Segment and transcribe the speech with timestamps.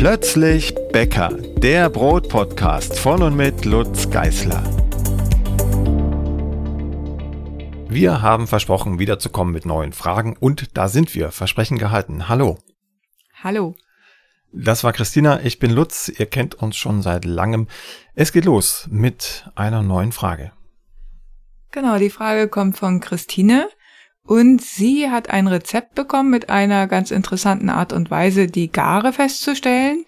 [0.00, 4.64] Plötzlich Bäcker, der Brotpodcast von und mit Lutz Geißler.
[7.86, 11.30] Wir haben versprochen, wiederzukommen mit neuen Fragen und da sind wir.
[11.32, 12.30] Versprechen gehalten.
[12.30, 12.56] Hallo.
[13.44, 13.74] Hallo.
[14.54, 17.68] Das war Christina, ich bin Lutz, ihr kennt uns schon seit langem.
[18.14, 20.52] Es geht los mit einer neuen Frage.
[21.72, 23.68] Genau, die Frage kommt von Christine
[24.30, 29.12] und sie hat ein Rezept bekommen mit einer ganz interessanten Art und Weise, die Gare
[29.12, 30.04] festzustellen.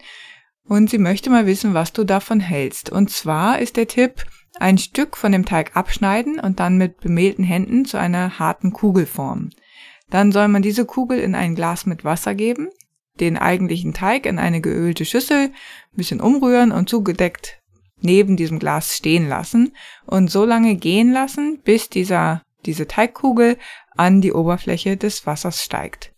[0.62, 2.88] Und sie möchte mal wissen, was du davon hältst.
[2.88, 4.24] Und zwar ist der Tipp,
[4.60, 9.06] ein Stück von dem Teig abschneiden und dann mit bemehlten Händen zu einer harten Kugel
[9.06, 9.50] formen.
[10.08, 12.68] Dann soll man diese Kugel in ein Glas mit Wasser geben,
[13.18, 17.60] den eigentlichen Teig in eine geölte Schüssel, ein bisschen umrühren und zugedeckt
[18.00, 19.72] neben diesem Glas stehen lassen
[20.06, 23.56] und so lange gehen lassen, bis dieser, diese Teigkugel
[23.96, 26.12] an die Oberfläche des Wassers steigt.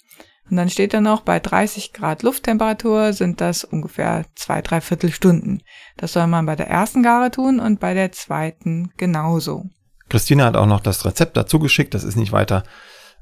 [0.51, 5.63] Und dann steht da noch, bei 30 Grad Lufttemperatur sind das ungefähr zwei, drei Viertelstunden.
[5.97, 9.65] Das soll man bei der ersten Gare tun und bei der zweiten genauso.
[10.11, 11.95] Christina hat auch noch das Rezept dazu geschickt.
[11.95, 12.65] Das ist nicht weiter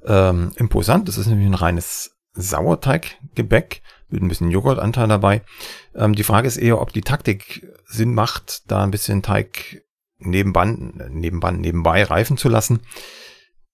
[0.05, 1.07] ähm, imposant.
[1.07, 5.43] Das ist nämlich ein reines Sauerteiggebäck mit ein bisschen Joghurtanteil dabei.
[5.95, 9.83] Ähm, die Frage ist eher, ob die Taktik Sinn macht, da ein bisschen Teig
[10.19, 12.81] nebenban, nebenbei reifen zu lassen.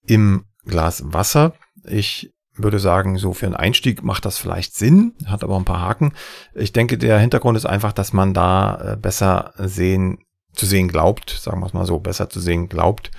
[0.06, 1.54] Im Glas Wasser.
[1.84, 5.80] Ich würde sagen, so für einen Einstieg macht das vielleicht Sinn, hat aber ein paar
[5.80, 6.12] Haken.
[6.54, 10.18] Ich denke, der Hintergrund ist einfach, dass man da äh, besser sehen,
[10.52, 13.10] zu sehen glaubt, sagen wir es mal so, besser zu sehen glaubt,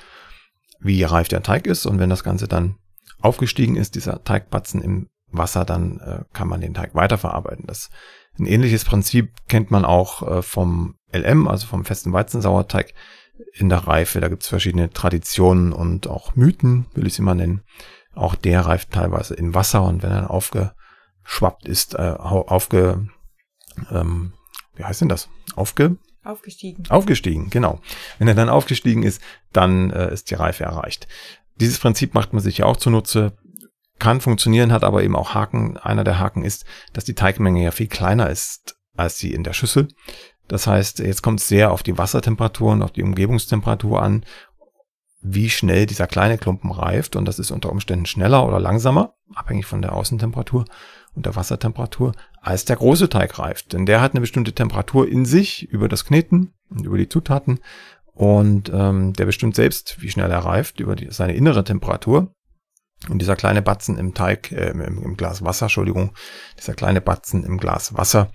[0.79, 1.85] wie reif der Teig ist.
[1.85, 2.75] Und wenn das Ganze dann
[3.21, 7.65] aufgestiegen ist, dieser Teigbatzen im Wasser, dann äh, kann man den Teig weiterverarbeiten.
[7.67, 7.89] Das
[8.37, 12.93] ein ähnliches Prinzip kennt man auch äh, vom LM, also vom festen Weizensauerteig
[13.53, 14.19] in der Reife.
[14.19, 17.61] Da gibt es verschiedene Traditionen und auch Mythen, will ich sie mal nennen.
[18.13, 23.07] Auch der reift teilweise in Wasser und wenn er aufgeschwappt ist, äh, aufge,
[23.91, 24.33] ähm,
[24.75, 25.29] wie heißt denn das?
[25.55, 26.83] Aufge, Aufgestiegen.
[26.89, 27.79] Aufgestiegen, genau.
[28.17, 29.21] Wenn er dann aufgestiegen ist,
[29.53, 31.07] dann äh, ist die Reife erreicht.
[31.55, 33.37] Dieses Prinzip macht man sich ja auch zunutze,
[33.99, 35.77] kann funktionieren, hat aber eben auch Haken.
[35.77, 39.53] Einer der Haken ist, dass die Teigmenge ja viel kleiner ist als sie in der
[39.53, 39.87] Schüssel.
[40.49, 44.25] Das heißt, jetzt kommt es sehr auf die Wassertemperatur und auf die Umgebungstemperatur an,
[45.21, 47.15] wie schnell dieser kleine Klumpen reift.
[47.15, 50.65] Und das ist unter Umständen schneller oder langsamer, abhängig von der Außentemperatur
[51.15, 53.73] und der Wassertemperatur, als der große Teig reift.
[53.73, 57.59] Denn der hat eine bestimmte Temperatur in sich über das Kneten und über die Zutaten.
[58.13, 62.33] Und ähm, der bestimmt selbst, wie schnell er reift, über die, seine innere Temperatur.
[63.07, 66.11] Und dieser kleine Batzen im Teig, äh, im, im Glas Wasser, Entschuldigung,
[66.57, 68.31] dieser kleine Batzen im Glas Wasser,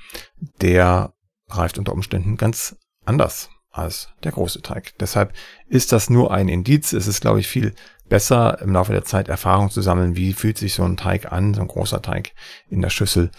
[0.63, 1.13] der
[1.49, 4.97] reift unter Umständen ganz anders als der große Teig.
[5.01, 5.33] Deshalb
[5.67, 6.93] ist das nur ein Indiz.
[6.93, 7.75] Es ist, glaube ich, viel
[8.09, 11.55] besser im Laufe der Zeit Erfahrung zu sammeln, wie fühlt sich so ein Teig an,
[11.55, 12.33] so ein großer Teig
[12.69, 13.31] in der Schüssel,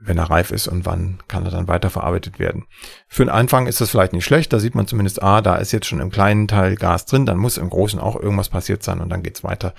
[0.00, 2.64] wenn er reif ist und wann kann er dann weiterverarbeitet werden.
[3.08, 5.72] Für den Anfang ist das vielleicht nicht schlecht, da sieht man zumindest, ah, da ist
[5.72, 9.00] jetzt schon im kleinen Teil Gas drin, dann muss im großen auch irgendwas passiert sein
[9.00, 9.74] und dann geht's weiter.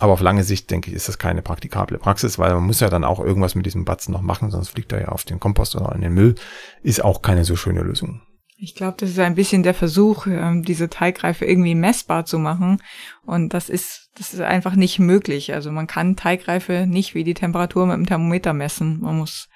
[0.00, 2.88] Aber auf lange Sicht, denke ich, ist das keine praktikable Praxis, weil man muss ja
[2.88, 5.76] dann auch irgendwas mit diesem Batzen noch machen, sonst fliegt er ja auf den Kompost
[5.76, 6.36] oder in den Müll.
[6.82, 8.22] Ist auch keine so schöne Lösung.
[8.56, 12.82] Ich glaube, das ist ein bisschen der Versuch, ähm, diese Teigreife irgendwie messbar zu machen.
[13.26, 15.52] Und das ist, das ist einfach nicht möglich.
[15.52, 19.00] Also man kann Teigreife nicht wie die Temperatur mit dem Thermometer messen.
[19.02, 19.50] Man muss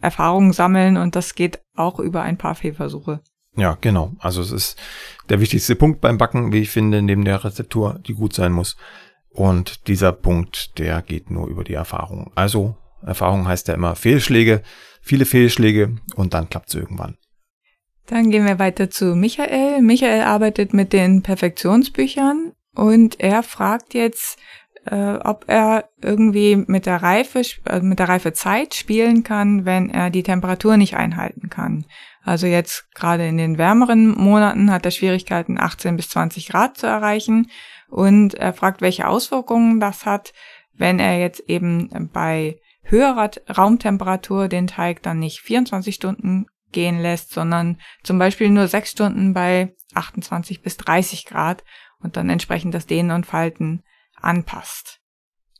[0.00, 3.20] Erfahrungen sammeln und das geht auch über ein paar Fehlversuche.
[3.56, 4.12] Ja, genau.
[4.20, 4.78] Also es ist
[5.28, 8.76] der wichtigste Punkt beim Backen, wie ich finde, neben der Rezeptur, die gut sein muss.
[9.32, 12.32] Und dieser Punkt, der geht nur über die Erfahrung.
[12.34, 14.62] Also Erfahrung heißt ja immer Fehlschläge,
[15.00, 17.16] viele Fehlschläge und dann klappt es irgendwann.
[18.06, 19.82] Dann gehen wir weiter zu Michael.
[19.82, 24.36] Michael arbeitet mit den Perfektionsbüchern und er fragt jetzt,
[24.86, 30.10] äh, ob er irgendwie mit der Reife, äh, mit der Reifezeit spielen kann, wenn er
[30.10, 31.84] die Temperatur nicht einhalten kann.
[32.22, 36.86] Also jetzt gerade in den wärmeren Monaten hat er Schwierigkeiten, 18 bis 20 Grad zu
[36.86, 37.50] erreichen.
[37.90, 40.32] Und er fragt, welche Auswirkungen das hat,
[40.72, 47.32] wenn er jetzt eben bei höherer Raumtemperatur den Teig dann nicht 24 Stunden gehen lässt,
[47.32, 51.64] sondern zum Beispiel nur sechs Stunden bei 28 bis 30 Grad
[52.00, 53.82] und dann entsprechend das Dehnen und Falten
[54.20, 55.00] anpasst.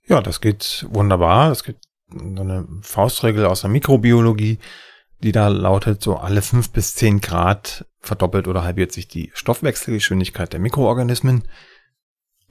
[0.06, 1.50] Ja, das geht wunderbar.
[1.50, 4.58] Es gibt eine Faustregel aus der Mikrobiologie,
[5.22, 10.52] die da lautet, so alle fünf bis zehn Grad verdoppelt oder halbiert sich die Stoffwechselgeschwindigkeit
[10.52, 11.44] der Mikroorganismen.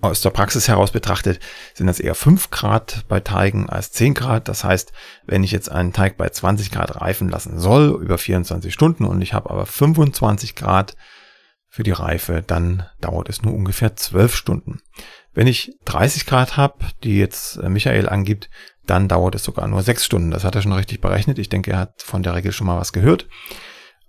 [0.01, 1.41] Aus der Praxis heraus betrachtet
[1.73, 4.47] sind das eher 5 Grad bei Teigen als 10 Grad.
[4.47, 4.93] Das heißt,
[5.25, 9.21] wenn ich jetzt einen Teig bei 20 Grad reifen lassen soll, über 24 Stunden, und
[9.21, 10.95] ich habe aber 25 Grad
[11.67, 14.81] für die Reife, dann dauert es nur ungefähr 12 Stunden.
[15.33, 18.49] Wenn ich 30 Grad habe, die jetzt äh, Michael angibt,
[18.85, 20.31] dann dauert es sogar nur sechs Stunden.
[20.31, 21.37] Das hat er schon richtig berechnet.
[21.37, 23.27] Ich denke, er hat von der Regel schon mal was gehört.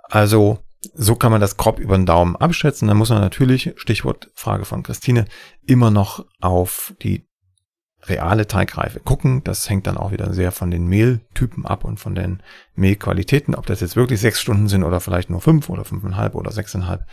[0.04, 0.60] Also
[0.94, 2.88] so kann man das grob über den Daumen abschätzen.
[2.88, 5.26] Dann muss man natürlich, Stichwort Frage von Christine,
[5.66, 7.26] immer noch auf die
[8.04, 9.44] reale Teigreife gucken.
[9.44, 12.42] Das hängt dann auch wieder sehr von den Mehltypen ab und von den
[12.74, 13.54] Mehlqualitäten.
[13.54, 17.04] Ob das jetzt wirklich sechs Stunden sind oder vielleicht nur fünf oder fünfeinhalb oder sechseinhalb.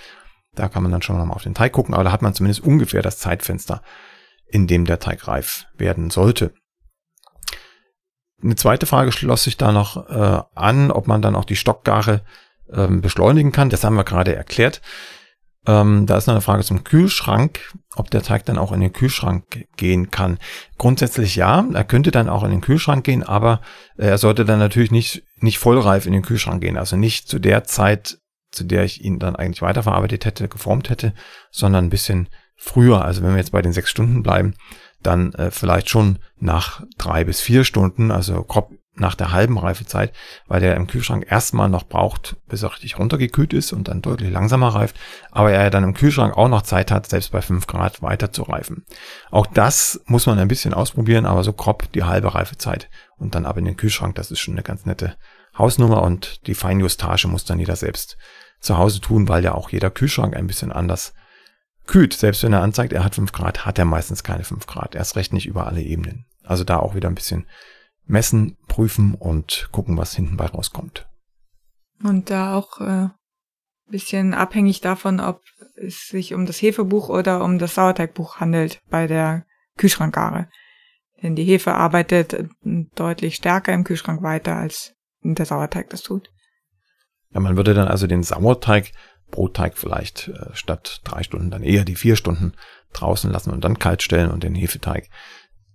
[0.55, 2.63] Da kann man dann schon mal auf den Teig gucken, aber da hat man zumindest
[2.63, 3.81] ungefähr das Zeitfenster,
[4.47, 6.53] in dem der Teig reif werden sollte.
[8.41, 12.21] Eine zweite Frage schloss sich da noch äh, an, ob man dann auch die Stockgare
[12.73, 13.69] ähm, beschleunigen kann.
[13.69, 14.81] Das haben wir gerade erklärt.
[15.67, 17.59] Ähm, da ist noch eine Frage zum Kühlschrank,
[17.95, 20.39] ob der Teig dann auch in den Kühlschrank gehen kann.
[20.77, 23.59] Grundsätzlich ja, er könnte dann auch in den Kühlschrank gehen, aber
[23.97, 26.77] er sollte dann natürlich nicht, nicht vollreif in den Kühlschrank gehen.
[26.77, 28.17] Also nicht zu der Zeit,
[28.51, 31.13] zu der ich ihn dann eigentlich weiterverarbeitet hätte, geformt hätte,
[31.51, 33.03] sondern ein bisschen früher.
[33.03, 34.53] Also wenn wir jetzt bei den sechs Stunden bleiben,
[35.03, 40.13] dann äh, vielleicht schon nach drei bis vier Stunden, also grob nach der halben Reifezeit,
[40.47, 44.31] weil der im Kühlschrank erstmal noch braucht, bis er richtig runtergekühlt ist und dann deutlich
[44.31, 44.95] langsamer reift,
[45.31, 48.43] aber er dann im Kühlschrank auch noch Zeit hat, selbst bei 5 Grad weiter zu
[48.43, 48.85] reifen.
[49.31, 53.45] Auch das muss man ein bisschen ausprobieren, aber so grob die halbe Reifezeit und dann
[53.45, 55.15] ab in den Kühlschrank, das ist schon eine ganz nette
[55.57, 58.17] Hausnummer und die Feinjustage muss dann jeder selbst
[58.59, 61.13] zu Hause tun, weil ja auch jeder Kühlschrank ein bisschen anders
[61.85, 62.13] kühlt.
[62.13, 64.95] Selbst wenn er anzeigt, er hat 5 Grad, hat er meistens keine 5 Grad.
[64.95, 66.25] Erst recht nicht über alle Ebenen.
[66.43, 67.47] Also da auch wieder ein bisschen
[68.07, 71.07] messen, prüfen und gucken, was hinten bei rauskommt.
[72.03, 73.09] Und da auch äh,
[73.89, 75.41] bisschen abhängig davon, ob
[75.75, 79.45] es sich um das Hefebuch oder um das Sauerteigbuch handelt bei der
[79.77, 80.49] Kühlschrankgare.
[81.21, 84.93] Denn die Hefe arbeitet deutlich stärker im Kühlschrank weiter, als
[85.23, 86.29] der Sauerteig das tut.
[87.31, 88.91] Ja, man würde dann also den Sauerteig,
[89.29, 92.53] Brotteig vielleicht äh, statt drei Stunden dann eher die vier Stunden
[92.93, 95.09] draußen lassen und dann kalt stellen und den Hefeteig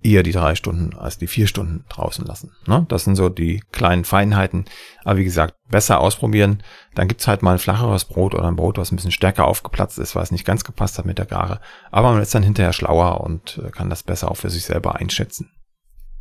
[0.03, 2.53] eher die drei Stunden als die vier Stunden draußen lassen.
[2.67, 2.85] Ne?
[2.89, 4.65] Das sind so die kleinen Feinheiten.
[5.05, 6.63] Aber wie gesagt, besser ausprobieren.
[6.95, 9.99] Dann gibt's halt mal ein flacheres Brot oder ein Brot, was ein bisschen stärker aufgeplatzt
[9.99, 11.61] ist, weil es nicht ganz gepasst hat mit der Gare.
[11.91, 14.97] Aber man ist dann hinterher schlauer und äh, kann das besser auch für sich selber
[14.97, 15.51] einschätzen.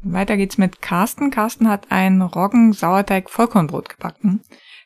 [0.03, 1.29] Weiter geht's mit Carsten.
[1.29, 4.41] Carsten hat ein Roggen-Sauerteig-Vollkornbrot gebacken.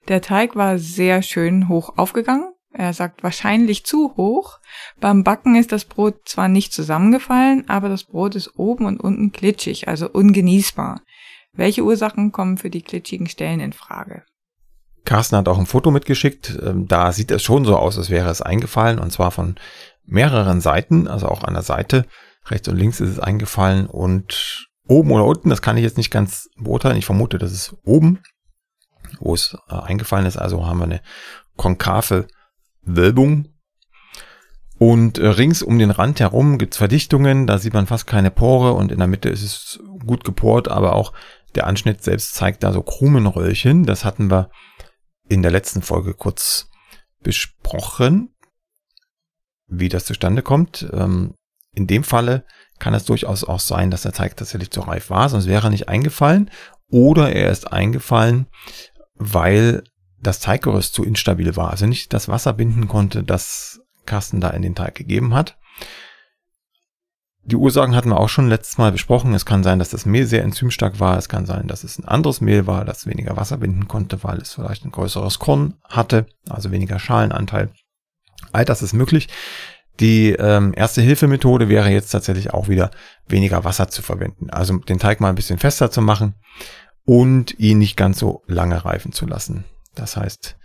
[0.07, 4.59] Der Teig war sehr schön hoch aufgegangen er sagt wahrscheinlich zu hoch.
[4.99, 9.31] Beim Backen ist das Brot zwar nicht zusammengefallen, aber das Brot ist oben und unten
[9.31, 11.01] klitschig, also ungenießbar.
[11.53, 14.23] Welche Ursachen kommen für die klitschigen Stellen in Frage?
[15.05, 16.59] Carsten hat auch ein Foto mitgeschickt.
[16.61, 19.55] Ähm, da sieht es schon so aus, als wäre es eingefallen und zwar von
[20.03, 22.05] mehreren Seiten, also auch an der Seite.
[22.47, 26.11] Rechts und links ist es eingefallen und oben oder unten, das kann ich jetzt nicht
[26.11, 26.97] ganz beurteilen.
[26.97, 28.19] Ich vermute, das ist oben,
[29.19, 30.37] wo es äh, eingefallen ist.
[30.37, 31.01] Also haben wir eine
[31.55, 32.27] konkave
[32.85, 33.49] Wölbung.
[34.77, 38.73] Und äh, rings um den Rand herum gibt's Verdichtungen, da sieht man fast keine Pore
[38.73, 41.13] und in der Mitte ist es gut geport, aber auch
[41.55, 43.85] der Anschnitt selbst zeigt da so Krumenröllchen.
[43.85, 44.49] Das hatten wir
[45.29, 46.69] in der letzten Folge kurz
[47.23, 48.35] besprochen,
[49.67, 50.87] wie das zustande kommt.
[50.91, 51.33] Ähm,
[51.73, 52.45] in dem Falle
[52.79, 55.71] kann es durchaus auch sein, dass der Teig tatsächlich zu reif war, sonst wäre er
[55.71, 56.51] nicht eingefallen.
[56.89, 58.47] Oder er ist eingefallen,
[59.15, 59.83] weil
[60.25, 64.61] das Teiggerüst zu instabil war, also nicht das Wasser binden konnte, das Carsten da in
[64.61, 65.57] den Teig gegeben hat.
[67.47, 69.35] Die Ursachen hatten wir auch schon letztes Mal besprochen.
[69.35, 71.15] Es kann sein, dass das Mehl sehr enzymstark war.
[71.15, 74.39] Es kann sein, dass es ein anderes Mehl war, das weniger Wasser binden konnte, weil
[74.39, 77.69] es vielleicht ein größeres Korn hatte, also weniger Schalenanteil.
[78.51, 79.27] All das ist möglich.
[79.99, 82.89] Die ähm, erste Hilfemethode wäre jetzt tatsächlich auch wieder
[83.27, 84.49] weniger Wasser zu verwenden.
[84.49, 86.33] Also den Teig mal ein bisschen fester zu machen
[87.05, 89.65] und ihn nicht ganz so lange reifen zu lassen.
[89.95, 90.57] Das heißt,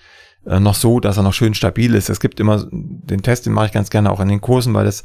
[0.47, 2.09] äh, noch so, dass er noch schön stabil ist.
[2.09, 4.85] Es gibt immer den Test, den mache ich ganz gerne auch in den Kursen, weil
[4.85, 5.03] das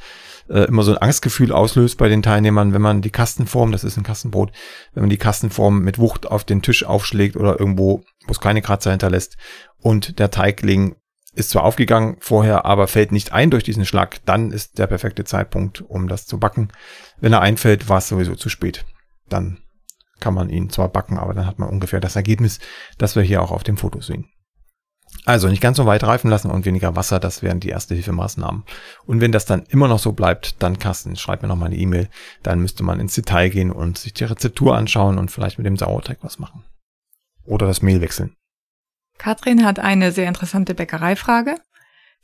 [0.50, 3.98] äh, immer so ein Angstgefühl auslöst bei den Teilnehmern, wenn man die Kastenform, das ist
[3.98, 4.51] ein Kastenbrot,
[4.94, 8.62] wenn man die Kastenform mit Wucht auf den Tisch aufschlägt oder irgendwo, wo es keine
[8.62, 9.38] Kratzer hinterlässt
[9.79, 10.96] und der Teigling
[11.34, 15.25] ist zwar aufgegangen vorher, aber fällt nicht ein durch diesen Schlag, dann ist der perfekte
[15.25, 16.70] Zeitpunkt, um das zu backen.
[17.20, 18.86] Wenn er einfällt, war es sowieso zu spät.
[19.27, 19.58] Dann
[20.19, 22.60] kann man ihn zwar backen, aber dann hat man ungefähr das Ergebnis,
[22.98, 24.29] das wir hier auch auf dem Foto sehen.
[25.24, 28.63] Also nicht ganz so weit reifen lassen und weniger Wasser, das wären die erste Hilfemaßnahmen.
[29.05, 31.77] Und wenn das dann immer noch so bleibt, dann Carsten, schreib mir noch mal eine
[31.77, 32.10] E-Mail.
[32.43, 35.77] Dann müsste man ins Detail gehen und sich die Rezeptur anschauen und vielleicht mit dem
[35.77, 36.63] Sauerteig was machen.
[37.45, 38.36] Oder das Mehl wechseln.
[39.17, 41.55] Katrin hat eine sehr interessante Bäckereifrage.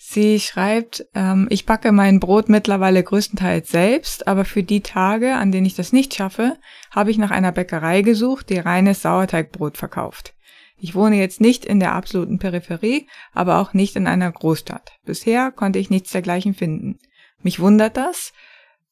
[0.04, 5.52] Sie schreibt, ähm, ich backe mein Brot mittlerweile größtenteils selbst, aber für die Tage, an
[5.52, 6.58] denen ich das nicht schaffe,
[6.90, 10.34] habe ich nach einer Bäckerei gesucht, die reines Sauerteigbrot verkauft.
[10.78, 14.92] Ich wohne jetzt nicht in der absoluten Peripherie, aber auch nicht in einer Großstadt.
[15.06, 16.98] Bisher konnte ich nichts dergleichen finden.
[17.44, 18.34] Mich wundert das,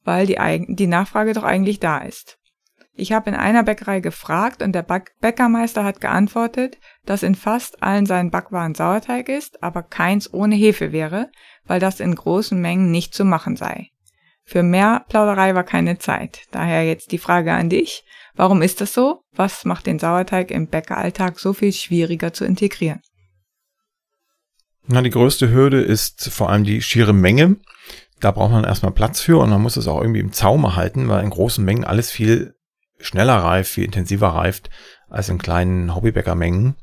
[0.04, 0.38] weil die,
[0.70, 2.39] die Nachfrage doch eigentlich da ist.
[2.94, 8.06] Ich habe in einer Bäckerei gefragt und der Bäckermeister hat geantwortet, dass in fast allen
[8.06, 11.30] seinen Backwaren Sauerteig ist, aber keins ohne Hefe wäre,
[11.66, 13.90] weil das in großen Mengen nicht zu machen sei.
[14.44, 16.42] Für mehr Plauderei war keine Zeit.
[16.52, 18.04] Daher jetzt die Frage an dich.
[18.36, 19.22] Warum ist das so?
[19.32, 23.00] Was macht den Sauerteig im Bäckeralltag so viel schwieriger zu integrieren?
[24.88, 27.58] Na, die größte Hürde ist vor allem die schiere Menge.
[28.20, 31.08] Da braucht man erstmal Platz für und man muss es auch irgendwie im Zaum halten,
[31.08, 32.56] weil in großen Mengen alles viel
[33.00, 34.70] schneller reift, viel intensiver reift
[35.10, 36.76] als in kleinen Hobbybäckermengen.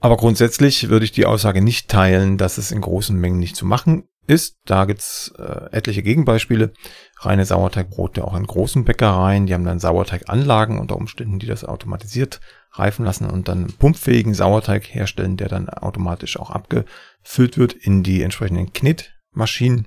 [0.00, 3.64] Aber grundsätzlich würde ich die Aussage nicht teilen, dass es in großen Mengen nicht zu
[3.64, 4.58] machen ist.
[4.66, 6.72] Da gibt's äh, etliche Gegenbeispiele.
[7.20, 12.40] Reine Sauerteigbrote auch in großen Bäckereien, die haben dann Sauerteiganlagen unter Umständen, die das automatisiert
[12.72, 18.22] reifen lassen und dann pumpfähigen Sauerteig herstellen, der dann automatisch auch abgefüllt wird in die
[18.22, 19.86] entsprechenden Knetmaschinen.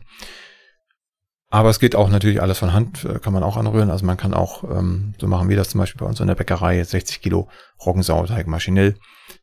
[1.51, 3.89] Aber es geht auch natürlich alles von Hand, äh, kann man auch anrühren.
[3.89, 6.35] Also man kann auch, ähm, so machen wir das zum Beispiel bei uns in der
[6.35, 7.47] Bäckerei, 60 Kilo
[7.83, 8.95] Roggensauerteig maschinell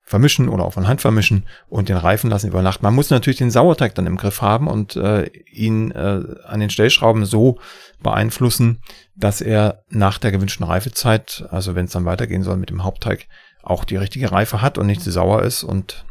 [0.02, 2.82] vermischen oder auch von Hand vermischen und den reifen lassen über Nacht.
[2.82, 6.70] Man muss natürlich den Sauerteig dann im Griff haben und äh, ihn äh, an den
[6.70, 7.58] Stellschrauben so
[8.00, 8.82] beeinflussen,
[9.16, 13.26] dass er nach der gewünschten Reifezeit, also wenn es dann weitergehen soll mit dem Hauptteig,
[13.62, 16.04] auch die richtige Reife hat und nicht zu sauer ist und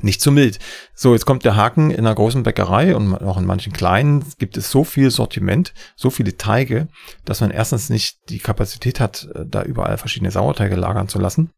[0.00, 0.58] nicht zu mild.
[0.94, 4.56] So, jetzt kommt der Haken in einer großen Bäckerei und auch in manchen kleinen gibt
[4.56, 6.88] es so viel Sortiment, so viele Teige,
[7.24, 11.50] dass man erstens nicht die Kapazität hat, äh, da überall verschiedene Sauerteige lagern zu lassen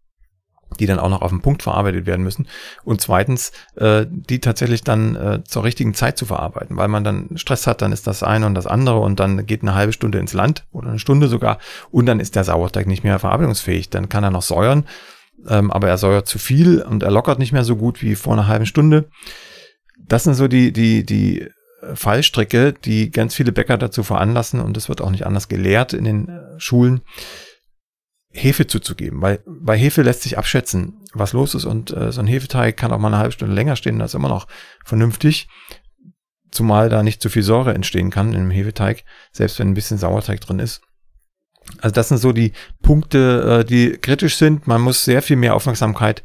[0.81, 2.49] die dann auch noch auf den Punkt verarbeitet werden müssen.
[2.85, 7.31] Und zweitens, äh, die tatsächlich dann äh, zur richtigen Zeit zu verarbeiten, weil man dann
[7.37, 10.19] Stress hat, dann ist das eine und das andere und dann geht eine halbe Stunde
[10.19, 11.59] ins Land oder eine Stunde sogar
[11.91, 13.91] und dann ist der Sauerteig nicht mehr verarbeitungsfähig.
[13.91, 14.85] Dann kann er noch säuern
[15.49, 18.33] ähm, aber er säuert zu viel und er lockert nicht mehr so gut wie vor
[18.33, 19.09] einer halben Stunde.
[19.99, 21.49] Das sind so die, die, die
[21.95, 26.05] Fallstricke, die ganz viele Bäcker dazu veranlassen und es wird auch nicht anders gelehrt in
[26.05, 27.03] den äh, Schulen,
[28.31, 32.27] Hefe zuzugeben, weil bei Hefe lässt sich abschätzen, was los ist und äh, so ein
[32.27, 34.49] Hefeteig kann auch mal eine halbe Stunde länger stehen, das ist immer noch
[34.85, 35.49] vernünftig,
[36.51, 39.99] zumal da nicht zu viel Säure entstehen kann in einem Hefeteig, selbst wenn ein bisschen
[39.99, 40.81] Sauerteig drin ist.
[41.81, 42.53] Also das sind so die
[42.83, 44.67] Punkte, äh, die kritisch sind.
[44.67, 46.23] Man muss sehr viel mehr Aufmerksamkeit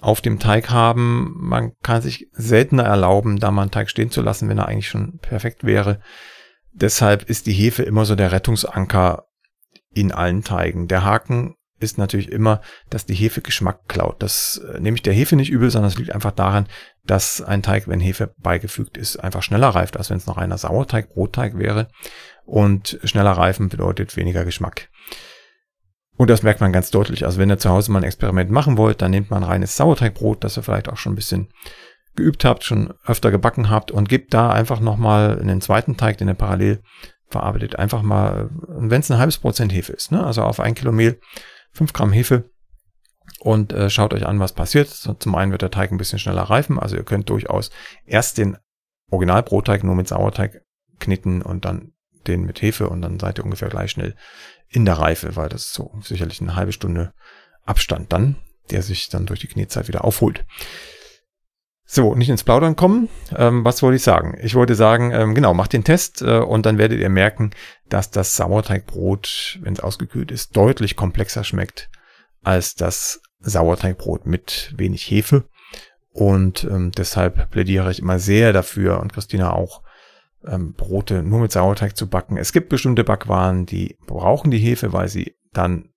[0.00, 1.34] auf dem Teig haben.
[1.38, 4.88] Man kann sich seltener erlauben, da mal einen Teig stehen zu lassen, wenn er eigentlich
[4.88, 6.00] schon perfekt wäre.
[6.72, 9.26] Deshalb ist die Hefe immer so der Rettungsanker
[9.92, 10.88] in allen Teigen.
[10.88, 14.22] Der Haken ist natürlich immer, dass die Hefe Geschmack klaut.
[14.22, 16.66] Das äh, nehme ich der Hefe nicht übel, sondern es liegt einfach daran,
[17.04, 20.58] dass ein Teig, wenn Hefe beigefügt ist, einfach schneller reift, als wenn es noch einer
[20.58, 21.88] Sauerteig, Brotteig wäre.
[22.44, 24.88] Und schneller reifen bedeutet weniger Geschmack.
[26.16, 27.24] Und das merkt man ganz deutlich.
[27.24, 30.44] Also wenn ihr zu Hause mal ein Experiment machen wollt, dann nehmt man reines Sauerteigbrot,
[30.44, 31.48] das ihr vielleicht auch schon ein bisschen
[32.14, 36.18] geübt habt, schon öfter gebacken habt und gebt da einfach nochmal in den zweiten Teig,
[36.18, 36.82] den ihr parallel
[37.30, 40.24] verarbeitet, einfach mal, wenn es ein halbes Prozent Hefe ist, ne?
[40.24, 41.20] also auf ein Kilo Mehl,
[41.72, 42.50] fünf Gramm Hefe
[43.40, 44.88] und äh, schaut euch an, was passiert.
[44.88, 47.70] Zum einen wird der Teig ein bisschen schneller reifen, also ihr könnt durchaus
[48.04, 48.56] erst den
[49.10, 50.62] Originalbrotteig nur mit Sauerteig
[50.98, 51.92] knitten und dann
[52.26, 54.14] den mit Hefe und dann seid ihr ungefähr gleich schnell
[54.68, 57.12] in der Reife, weil das so sicherlich eine halbe Stunde
[57.64, 58.36] Abstand dann,
[58.70, 60.44] der sich dann durch die Knetzeit wieder aufholt.
[61.92, 63.08] So, nicht ins Plaudern kommen.
[63.36, 64.38] Ähm, was wollte ich sagen?
[64.40, 67.50] Ich wollte sagen, ähm, genau, macht den Test äh, und dann werdet ihr merken,
[67.88, 71.90] dass das Sauerteigbrot, wenn es ausgekühlt ist, deutlich komplexer schmeckt
[72.44, 75.48] als das Sauerteigbrot mit wenig Hefe.
[76.12, 79.82] Und ähm, deshalb plädiere ich immer sehr dafür und Christina auch,
[80.46, 82.36] ähm, Brote nur mit Sauerteig zu backen.
[82.36, 85.89] Es gibt bestimmte Backwaren, die brauchen die Hefe, weil sie dann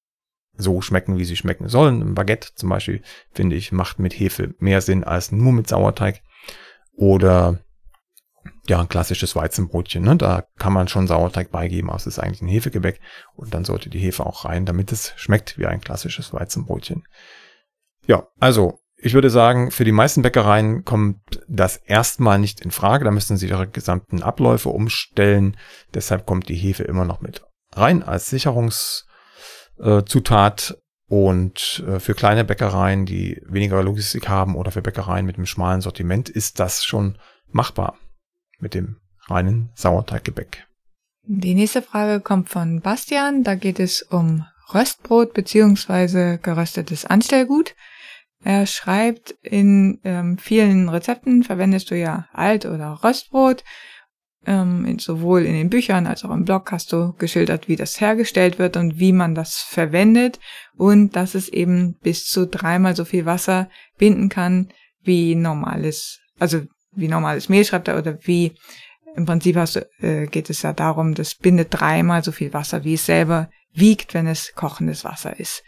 [0.56, 2.02] so schmecken, wie sie schmecken sollen.
[2.02, 6.22] Ein Baguette zum Beispiel, finde ich, macht mit Hefe mehr Sinn als nur mit Sauerteig.
[6.96, 7.60] Oder
[8.68, 10.04] ja, ein klassisches Weizenbrotchen.
[10.04, 10.16] Ne?
[10.16, 13.00] Da kann man schon Sauerteig beigeben, aber es ist eigentlich ein Hefegebäck.
[13.36, 17.04] Und dann sollte die Hefe auch rein, damit es schmeckt wie ein klassisches Weizenbrotchen.
[18.06, 21.20] Ja, also ich würde sagen, für die meisten Bäckereien kommt
[21.50, 23.04] das erstmal nicht in Frage.
[23.04, 25.58] Da müssen sie ihre gesamten Abläufe umstellen.
[25.94, 27.44] Deshalb kommt die Hefe immer noch mit
[27.74, 28.28] rein als
[29.78, 30.78] Sicherungszutat.
[31.10, 35.82] Und äh, für kleine Bäckereien, die weniger Logistik haben oder für Bäckereien mit einem schmalen
[35.82, 37.20] Sortiment ist das schon
[37.52, 38.00] machbar
[38.60, 38.96] mit dem
[39.28, 40.66] reinen Sauerteiggebäck.
[41.26, 43.44] Die nächste Frage kommt von Bastian.
[43.44, 47.76] Da geht es um Röstbrot beziehungsweise geröstetes Anstellgut.
[48.44, 53.64] Er schreibt, in ähm, vielen Rezepten verwendest du ja Alt- oder Röstbrot.
[54.46, 58.60] Ähm, sowohl in den Büchern als auch im Blog hast du geschildert, wie das hergestellt
[58.60, 60.40] wird und wie man das verwendet
[60.76, 64.68] und dass es eben bis zu dreimal so viel Wasser binden kann
[65.02, 68.54] wie normales, also wie normales Mehl schreibt er oder wie
[69.16, 72.96] im Prinzip hast äh, geht es ja darum, das bindet dreimal so viel Wasser, wie
[72.96, 75.64] es selber wiegt, wenn es kochendes Wasser ist.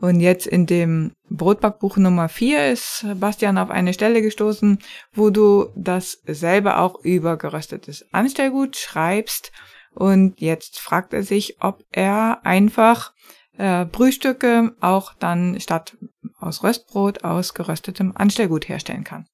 [0.00, 4.78] Und jetzt in dem Brotbackbuch Nummer 4 ist Bastian auf eine Stelle gestoßen,
[5.12, 9.52] wo du dasselbe auch über geröstetes Anstellgut schreibst.
[9.94, 13.12] Und jetzt fragt er sich, ob er einfach
[13.58, 15.96] äh, Brühstücke auch dann statt
[16.38, 19.26] aus Röstbrot aus geröstetem Anstellgut herstellen kann.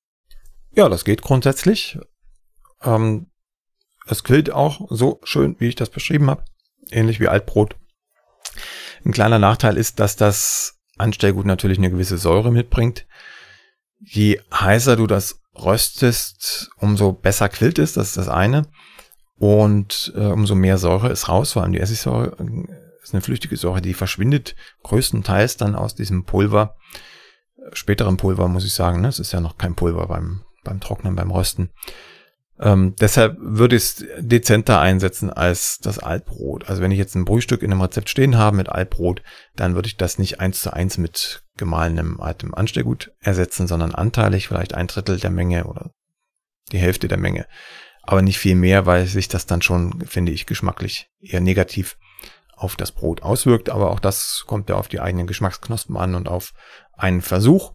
[0.73, 1.99] Ja, das geht grundsätzlich.
[2.83, 3.31] Ähm,
[4.07, 6.45] es quillt auch so schön, wie ich das beschrieben habe.
[6.91, 7.77] Ähnlich wie Altbrot.
[9.07, 13.07] Ein kleiner Nachteil ist, dass das Anstellgut natürlich eine gewisse Säure mitbringt.
[14.01, 18.67] Je heißer du das röstest, umso besser quillt es, das ist das eine.
[19.39, 23.57] Und äh, umso mehr Säure ist raus, vor allem die Essigsäure äh, ist eine flüchtige
[23.57, 26.75] Säure, die verschwindet größtenteils dann aus diesem Pulver.
[27.75, 29.09] Späteren Pulver muss ich sagen, ne?
[29.09, 31.71] es ist ja noch kein Pulver beim, beim Trocknen, beim Rösten.
[32.59, 36.69] Ähm, deshalb würde ich es dezenter einsetzen als das Altbrot.
[36.69, 39.23] Also wenn ich jetzt ein Brühstück in einem Rezept stehen habe mit Altbrot,
[39.57, 44.49] dann würde ich das nicht eins zu eins mit gemahlenem altem Anstellgut ersetzen, sondern anteilig,
[44.49, 45.91] vielleicht ein Drittel der Menge oder
[46.73, 47.47] die Hälfte der Menge.
[48.03, 51.97] Aber nicht viel mehr, weil sich das dann schon, finde ich, geschmacklich eher negativ
[52.55, 53.69] auf das Brot auswirkt.
[53.69, 56.53] Aber auch das kommt ja auf die eigenen Geschmacksknospen an und auf
[56.93, 57.75] einen Versuch.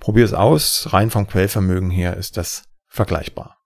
[0.00, 0.92] Probier es aus.
[0.92, 3.61] Rein vom Quellvermögen her ist das vergleichbar.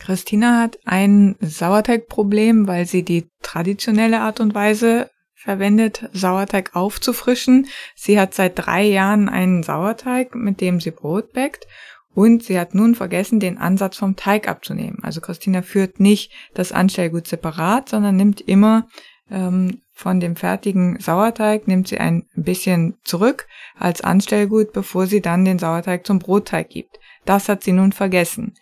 [0.00, 7.66] Christina hat ein Sauerteigproblem, weil sie die traditionelle Art und Weise verwendet, Sauerteig aufzufrischen.
[7.94, 11.66] Sie hat seit drei Jahren einen Sauerteig, mit dem sie Brot backt.
[12.12, 14.98] Und sie hat nun vergessen, den Ansatz vom Teig abzunehmen.
[15.02, 18.88] Also Christina führt nicht das Anstellgut separat, sondern nimmt immer
[19.30, 23.46] ähm, von dem fertigen Sauerteig, nimmt sie ein bisschen zurück
[23.78, 26.98] als Anstellgut, bevor sie dann den Sauerteig zum Brotteig gibt.
[27.24, 28.54] Das hat sie nun vergessen.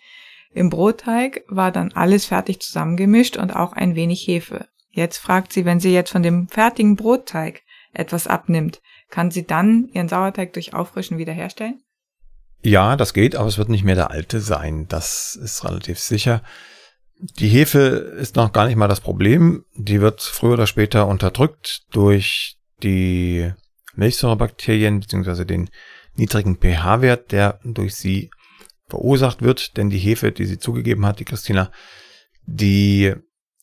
[0.58, 4.66] Im Brotteig war dann alles fertig zusammengemischt und auch ein wenig Hefe.
[4.90, 9.88] Jetzt fragt sie, wenn sie jetzt von dem fertigen Brotteig etwas abnimmt, kann sie dann
[9.92, 11.80] ihren Sauerteig durch Auffrischen wiederherstellen?
[12.60, 14.86] Ja, das geht, aber es wird nicht mehr der alte sein.
[14.88, 16.42] Das ist relativ sicher.
[17.38, 19.64] Die Hefe ist noch gar nicht mal das Problem.
[19.76, 23.52] Die wird früher oder später unterdrückt durch die
[23.94, 25.44] Milchsäurebakterien bzw.
[25.44, 25.71] den
[26.16, 28.30] niedrigen pH-Wert, der durch sie
[28.88, 31.70] verursacht wird, denn die Hefe, die sie zugegeben hat, die Christina,
[32.46, 33.14] die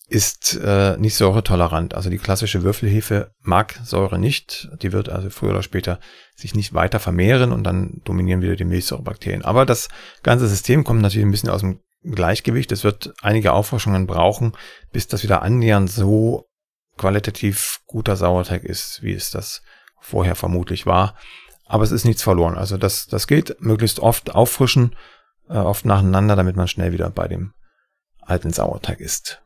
[0.07, 1.95] ist äh, nicht säuretolerant.
[1.95, 4.69] Also die klassische Würfelhefe mag Säure nicht.
[4.81, 5.99] Die wird also früher oder später
[6.35, 9.43] sich nicht weiter vermehren und dann dominieren wieder die Milchsäurebakterien.
[9.43, 9.89] Aber das
[10.21, 12.71] ganze System kommt natürlich ein bisschen aus dem Gleichgewicht.
[12.71, 14.51] Es wird einige Aufforschungen brauchen,
[14.91, 16.45] bis das wieder annähernd so
[16.97, 19.63] qualitativ guter Sauerteig ist, wie es das
[19.99, 21.17] vorher vermutlich war.
[21.65, 22.55] Aber es ist nichts verloren.
[22.55, 24.95] Also das, das geht möglichst oft auffrischen
[25.49, 27.53] äh, oft nacheinander, damit man schnell wieder bei dem
[28.21, 29.41] alten Sauerteig ist.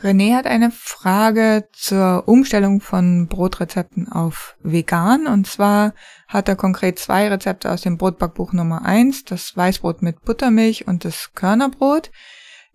[0.00, 5.26] René hat eine Frage zur Umstellung von Brotrezepten auf vegan.
[5.26, 5.92] Und zwar
[6.28, 11.04] hat er konkret zwei Rezepte aus dem Brotbackbuch Nummer eins: das Weißbrot mit Buttermilch und
[11.04, 12.12] das Körnerbrot.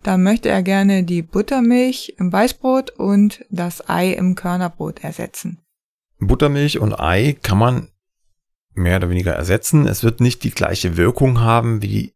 [0.02, 5.64] Da möchte er gerne die Buttermilch im Weißbrot und das Ei im Körnerbrot ersetzen.
[6.20, 7.88] Buttermilch und Ei kann man
[8.74, 9.86] mehr oder weniger ersetzen.
[9.86, 12.13] Es wird nicht die gleiche Wirkung haben wie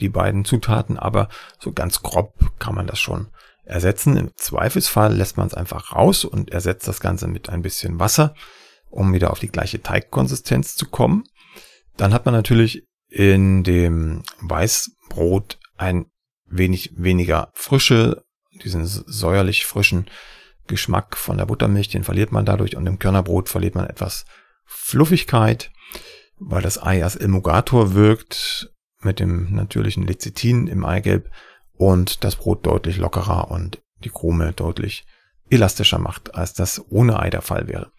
[0.00, 3.28] die beiden Zutaten, aber so ganz grob kann man das schon
[3.64, 4.16] ersetzen.
[4.16, 8.34] Im Zweifelsfall lässt man es einfach raus und ersetzt das Ganze mit ein bisschen Wasser,
[8.90, 11.24] um wieder auf die gleiche Teigkonsistenz zu kommen.
[11.96, 16.06] Dann hat man natürlich in dem Weißbrot ein
[16.46, 18.24] wenig weniger Frische,
[18.62, 20.06] diesen säuerlich frischen
[20.66, 24.26] Geschmack von der Buttermilch, den verliert man dadurch und im Körnerbrot verliert man etwas
[24.64, 25.70] Fluffigkeit,
[26.38, 28.70] weil das Ei als Emulgator wirkt
[29.02, 31.30] mit dem natürlichen Lecithin im Eigelb
[31.74, 35.06] und das Brot deutlich lockerer und die Krume deutlich
[35.50, 37.90] elastischer macht, als das ohne Ei der Fall wäre.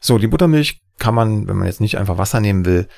[0.00, 2.88] So, die Buttermilch kann man, wenn man jetzt nicht einfach Wasser nehmen will,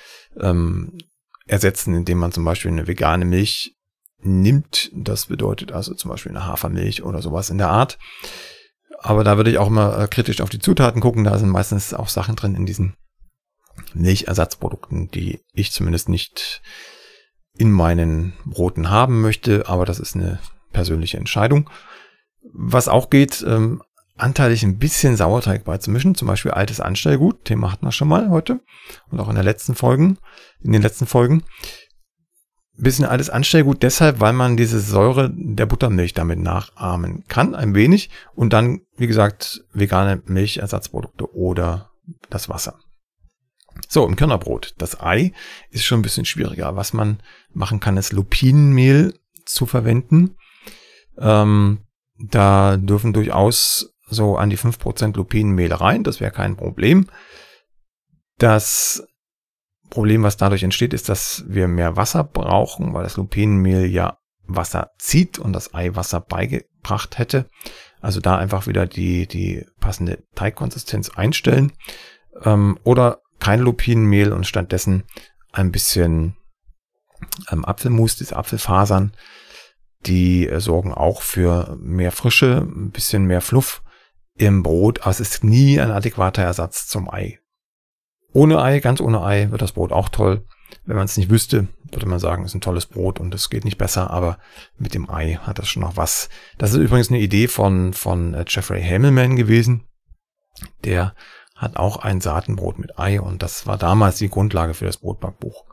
[0.41, 0.99] ähm,
[1.47, 3.77] ersetzen, indem man zum Beispiel eine vegane Milch
[4.19, 4.91] nimmt.
[4.95, 7.99] Das bedeutet also zum Beispiel eine Hafermilch oder sowas in der Art.
[8.99, 11.25] Aber da würde ich auch immer äh, kritisch auf die Zutaten gucken.
[11.25, 12.95] Da sind meistens auch Sachen drin in diesen
[13.95, 16.62] Milchersatzprodukten, die ich zumindest nicht
[17.57, 20.38] in meinen Broten haben möchte, aber das ist eine
[20.73, 21.69] persönliche Entscheidung.
[22.53, 23.83] Was auch geht, ähm,
[24.17, 28.61] anteilig ein bisschen Sauerteig beizumischen, zum Beispiel altes Anstellgut, Thema hatten wir schon mal heute
[29.11, 30.19] und auch in der letzten Folgen,
[30.61, 31.45] in den letzten Folgen.
[32.77, 38.11] bisschen altes Anstellgut deshalb, weil man diese Säure der Buttermilch damit nachahmen kann, ein wenig
[38.35, 41.91] und dann, wie gesagt, vegane Milchersatzprodukte oder
[42.31, 42.79] das Wasser.
[43.89, 44.75] So, im Körnerbrot.
[44.79, 45.33] Das Ei
[45.71, 46.77] ist schon ein bisschen schwieriger.
[46.77, 47.21] Was man
[47.53, 50.37] machen kann, ist Lupinenmehl zu verwenden.
[51.19, 51.87] Ähm,
[52.19, 57.09] da dürfen durchaus so an die 5% Lupinenmehl rein, das wäre kein Problem.
[58.39, 59.07] Das
[59.91, 64.91] Problem, was dadurch entsteht, ist, dass wir mehr Wasser brauchen, weil das Lupinenmehl ja Wasser
[64.99, 67.49] zieht und das Ei Wasser beigebracht hätte.
[68.01, 71.73] Also da einfach wieder die, die passende Teigkonsistenz einstellen.
[72.43, 75.03] Ähm, oder kein Lupinenmehl und stattdessen
[75.51, 76.37] ein bisschen
[77.51, 79.13] ähm, Apfelmus, diese Apfelfasern.
[80.07, 83.83] Die äh, sorgen auch für mehr Frische, ein bisschen mehr Fluff
[84.37, 87.41] im Brot, aber es ist nie ein adäquater Ersatz zum Ei.
[88.33, 90.45] Ohne Ei, ganz ohne Ei, wird das Brot auch toll.
[90.85, 93.51] Wenn man es nicht wüsste, würde man sagen, es ist ein tolles Brot und es
[93.51, 94.39] geht nicht besser, aber
[94.79, 96.29] mit dem Ei hat das schon noch was.
[96.59, 99.89] Das ist übrigens eine Idee von, von äh, Jeffrey Hamelman gewesen.
[100.85, 101.17] Der
[101.62, 105.64] hat auch ein Saatenbrot mit Ei und das war damals die Grundlage für das Brotbackbuch.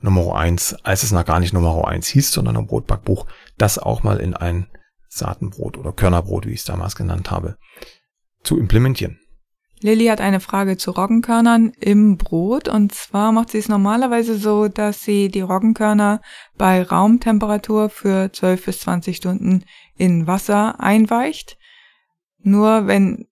[0.00, 4.02] Nummer eins, als es noch gar nicht Nummer eins hieß, sondern ein Brotbackbuch, das auch
[4.02, 4.66] mal in ein
[5.08, 7.56] Saatenbrot oder Körnerbrot, wie ich es damals genannt habe,
[8.42, 9.18] zu implementieren.
[9.80, 14.68] Lilly hat eine Frage zu Roggenkörnern im Brot und zwar macht sie es normalerweise so,
[14.68, 16.20] dass sie die Roggenkörner
[16.56, 19.64] bei Raumtemperatur für 12 bis 20 Stunden
[19.96, 21.56] in Wasser einweicht.
[22.38, 23.26] Nur wenn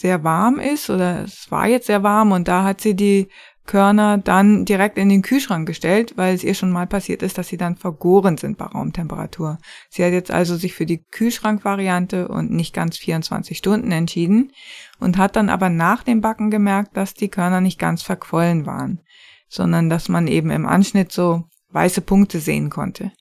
[0.00, 3.28] sehr warm ist oder es war jetzt sehr warm und da hat sie die
[3.68, 7.48] Körner dann direkt in den Kühlschrank gestellt, weil es ihr schon mal passiert ist, dass
[7.48, 9.58] sie dann vergoren sind bei Raumtemperatur.
[9.90, 14.52] Sie hat jetzt also sich für die Kühlschrankvariante und nicht ganz 24 Stunden entschieden
[14.98, 19.00] und hat dann aber nach dem Backen gemerkt, dass die Körner nicht ganz verquollen waren,
[19.48, 23.12] sondern dass man eben im Anschnitt so weiße Punkte sehen konnte.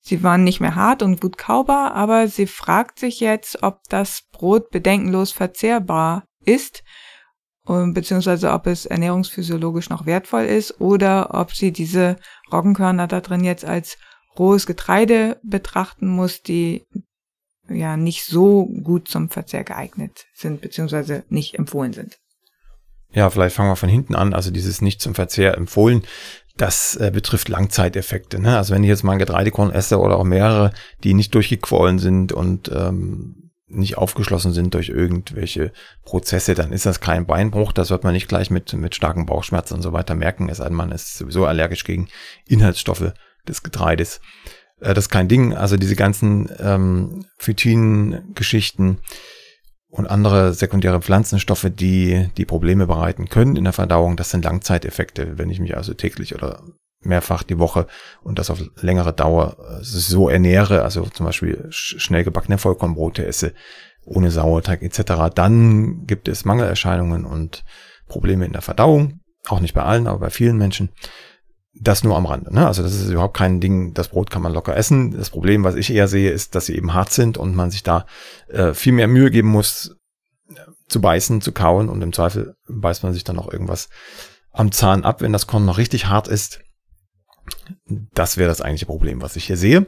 [0.00, 4.22] Sie waren nicht mehr hart und gut kaubar, aber sie fragt sich jetzt, ob das
[4.32, 6.82] Brot bedenkenlos verzehrbar ist
[7.64, 12.16] beziehungsweise ob es ernährungsphysiologisch noch wertvoll ist oder ob sie diese
[12.52, 13.98] Roggenkörner da drin jetzt als
[14.38, 16.84] rohes Getreide betrachten muss, die
[17.68, 22.18] ja nicht so gut zum Verzehr geeignet sind, beziehungsweise nicht empfohlen sind.
[23.12, 24.34] Ja, vielleicht fangen wir von hinten an.
[24.34, 26.02] Also dieses nicht zum Verzehr empfohlen,
[26.60, 28.38] das äh, betrifft Langzeiteffekte.
[28.38, 28.56] Ne?
[28.56, 32.32] Also wenn ich jetzt mal ein Getreidekorn esse oder auch mehrere, die nicht durchgequollen sind
[32.32, 35.72] und ähm, nicht aufgeschlossen sind durch irgendwelche
[36.04, 37.72] Prozesse, dann ist das kein Beinbruch.
[37.72, 40.48] Das wird man nicht gleich mit, mit starken Bauchschmerzen und so weiter merken.
[40.48, 42.08] Es sei denn, man ist sowieso allergisch gegen
[42.46, 43.12] Inhaltsstoffe
[43.48, 44.20] des Getreides.
[44.80, 45.54] Äh, das ist kein Ding.
[45.54, 48.98] Also diese ganzen ähm, Phytin-Geschichten
[49.90, 55.36] und andere sekundäre Pflanzenstoffe, die die Probleme bereiten können in der Verdauung, das sind Langzeiteffekte.
[55.36, 56.62] Wenn ich mich also täglich oder
[57.02, 57.86] mehrfach die Woche
[58.22, 63.54] und das auf längere Dauer äh, so ernähre, also zum Beispiel schnell gebackene Vollkornbrote esse,
[64.04, 67.64] ohne Sauerteig etc., dann gibt es Mangelerscheinungen und
[68.06, 69.20] Probleme in der Verdauung.
[69.48, 70.90] Auch nicht bei allen, aber bei vielen Menschen.
[71.72, 72.52] Das nur am Rande.
[72.52, 72.66] Ne?
[72.66, 75.12] Also das ist überhaupt kein Ding, das Brot kann man locker essen.
[75.12, 77.82] Das Problem, was ich eher sehe, ist, dass sie eben hart sind und man sich
[77.82, 78.06] da
[78.48, 79.96] äh, viel mehr Mühe geben muss,
[80.88, 83.88] zu beißen, zu kauen und im Zweifel beißt man sich dann noch irgendwas
[84.50, 86.60] am Zahn ab, wenn das Korn noch richtig hart ist
[87.86, 89.86] das wäre das eigentliche Problem, was ich hier sehe.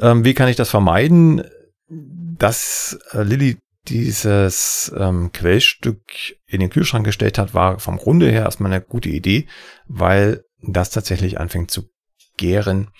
[0.00, 1.42] Ähm, wie kann ich das vermeiden?
[1.88, 6.02] Dass äh, Lilly dieses ähm, Quellstück
[6.46, 9.48] in den Kühlschrank gestellt hat, war vom Grunde her erstmal eine gute Idee,
[9.86, 11.90] weil das tatsächlich anfängt zu
[12.36, 12.90] gären,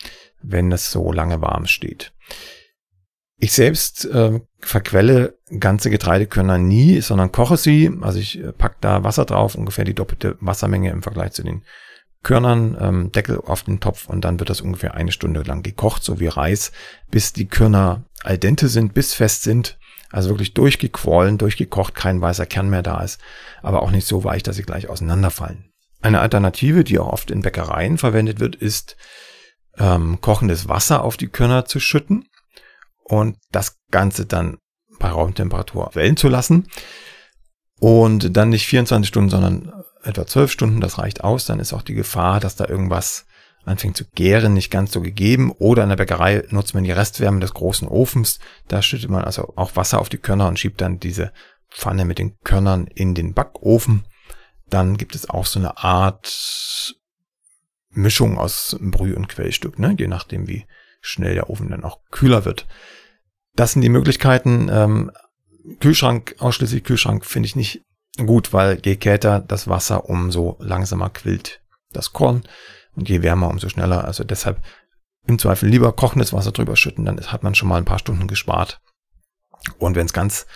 [0.42, 2.12] wenn es so lange warm steht.
[3.36, 7.90] Ich selbst äh, verquelle ganze Getreidekörner nie, sondern koche sie.
[8.00, 11.64] Also ich äh, pack da Wasser drauf, ungefähr die doppelte Wassermenge im Vergleich zu den
[12.22, 16.04] Körnern, ähm, Deckel auf den Topf und dann wird das ungefähr eine Stunde lang gekocht,
[16.04, 16.70] so wie Reis,
[17.10, 19.78] bis die Körner al dente sind, bis fest sind.
[20.10, 23.20] Also wirklich durchgequollen, durchgekocht, kein weißer Kern mehr da ist,
[23.62, 25.71] aber auch nicht so weich, dass sie gleich auseinanderfallen.
[26.02, 28.96] Eine Alternative, die auch oft in Bäckereien verwendet wird, ist
[29.78, 32.28] ähm, kochendes Wasser auf die Körner zu schütten
[33.04, 34.58] und das Ganze dann
[34.98, 36.68] bei Raumtemperatur wellen zu lassen
[37.78, 41.82] und dann nicht 24 Stunden, sondern etwa zwölf Stunden, das reicht aus, dann ist auch
[41.82, 43.26] die Gefahr, dass da irgendwas
[43.64, 45.52] anfängt zu gären, nicht ganz so gegeben.
[45.52, 48.40] Oder in der Bäckerei nutzt man die Restwärme des großen Ofens.
[48.68, 51.32] Da schüttet man also auch Wasser auf die Körner und schiebt dann diese
[51.70, 54.04] Pfanne mit den Körnern in den Backofen.
[54.72, 56.94] Dann gibt es auch so eine Art
[57.90, 59.94] Mischung aus Brüh- und Quellstück, ne?
[59.98, 60.66] je nachdem, wie
[61.00, 62.66] schnell der Ofen dann auch kühler wird.
[63.54, 64.70] Das sind die Möglichkeiten.
[64.72, 65.10] Ähm,
[65.80, 67.82] Kühlschrank, ausschließlich Kühlschrank, finde ich nicht
[68.18, 72.42] Gut, weil je kälter das Wasser, umso langsamer quillt das Korn
[72.94, 74.04] und je wärmer, umso schneller.
[74.04, 74.62] Also deshalb
[75.26, 78.26] im Zweifel lieber kochendes Wasser drüber schütten, dann hat man schon mal ein paar Stunden
[78.26, 78.80] gespart.
[79.78, 80.46] Und wenn es ganz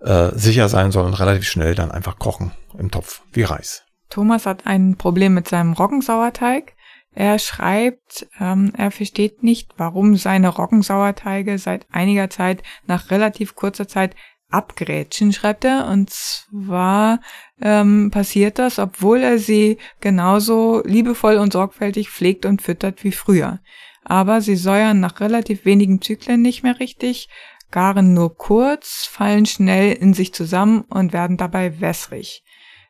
[0.00, 3.84] äh, sicher sein soll und relativ schnell, dann einfach kochen im Topf wie Reis.
[4.08, 6.74] Thomas hat ein Problem mit seinem Roggensauerteig.
[7.12, 13.88] Er schreibt, ähm, er versteht nicht, warum seine Roggensauerteige seit einiger Zeit nach relativ kurzer
[13.88, 14.14] Zeit
[14.50, 15.88] abgrätschen, schreibt er.
[15.88, 17.20] Und zwar
[17.60, 23.60] ähm, passiert das, obwohl er sie genauso liebevoll und sorgfältig pflegt und füttert wie früher.
[24.04, 27.28] Aber sie säuern nach relativ wenigen Zyklen nicht mehr richtig,
[27.70, 32.42] garen nur kurz, fallen schnell in sich zusammen und werden dabei wässrig.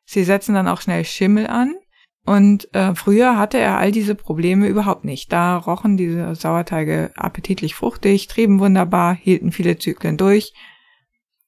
[0.05, 1.75] Sie setzen dann auch schnell Schimmel an.
[2.25, 5.33] Und äh, früher hatte er all diese Probleme überhaupt nicht.
[5.33, 10.53] Da rochen diese Sauerteige appetitlich fruchtig, trieben wunderbar, hielten viele Zyklen durch.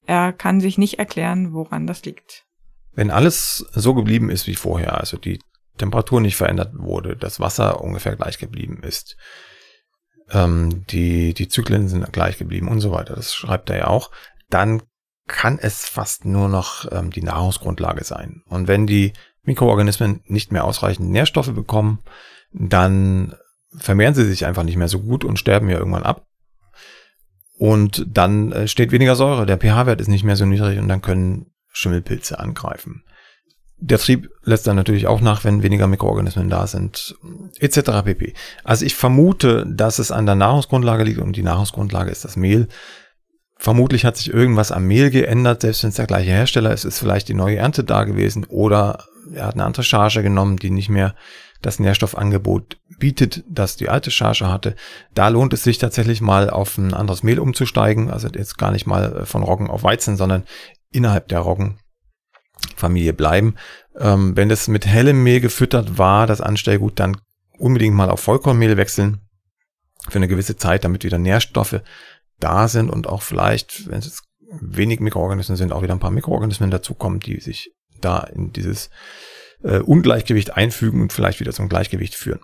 [0.06, 2.44] Er kann sich nicht erklären, woran das liegt.
[2.92, 5.40] Wenn alles so geblieben ist wie vorher, also die
[5.78, 9.16] Temperatur nicht verändert wurde, das Wasser ungefähr gleich geblieben ist,
[10.30, 14.10] ähm, die, die Zyklen sind gleich geblieben und so weiter, das schreibt er ja auch,
[14.50, 14.82] dann
[15.26, 18.42] kann es fast nur noch ähm, die Nahrungsgrundlage sein.
[18.48, 19.12] Und wenn die
[19.42, 22.00] Mikroorganismen nicht mehr ausreichend Nährstoffe bekommen,
[22.52, 23.34] dann
[23.76, 26.26] vermehren sie sich einfach nicht mehr so gut und sterben ja irgendwann ab.
[27.58, 31.02] Und dann äh, steht weniger Säure, der pH-Wert ist nicht mehr so niedrig und dann
[31.02, 33.04] können Schimmelpilze angreifen.
[33.80, 37.16] Der Trieb lässt dann natürlich auch nach, wenn weniger Mikroorganismen da sind,
[37.60, 38.02] etc.
[38.04, 38.34] pp.
[38.64, 42.68] Also ich vermute, dass es an der Nahrungsgrundlage liegt und die Nahrungsgrundlage ist das Mehl.
[43.56, 46.98] Vermutlich hat sich irgendwas am Mehl geändert, selbst wenn es der gleiche Hersteller ist, ist
[46.98, 50.88] vielleicht die neue Ernte da gewesen oder er hat eine andere Charge genommen, die nicht
[50.88, 51.14] mehr
[51.60, 54.76] das Nährstoffangebot bietet, das die alte Charge hatte.
[55.14, 58.86] Da lohnt es sich tatsächlich mal auf ein anderes Mehl umzusteigen, also jetzt gar nicht
[58.86, 60.44] mal von Roggen auf Weizen, sondern
[60.90, 61.40] innerhalb der
[62.78, 63.54] Roggenfamilie bleiben.
[63.98, 67.20] Ähm, wenn das mit hellem Mehl gefüttert war, das Anstellgut, dann
[67.58, 69.20] unbedingt mal auf Vollkornmehl wechseln
[70.08, 71.82] für eine gewisse Zeit, damit wieder Nährstoffe
[72.38, 74.22] da sind und auch vielleicht, wenn es
[74.60, 78.90] wenig Mikroorganismen sind, auch wieder ein paar Mikroorganismen dazukommen, die sich da in dieses
[79.62, 82.40] äh, Ungleichgewicht einfügen und vielleicht wieder zum Gleichgewicht führen.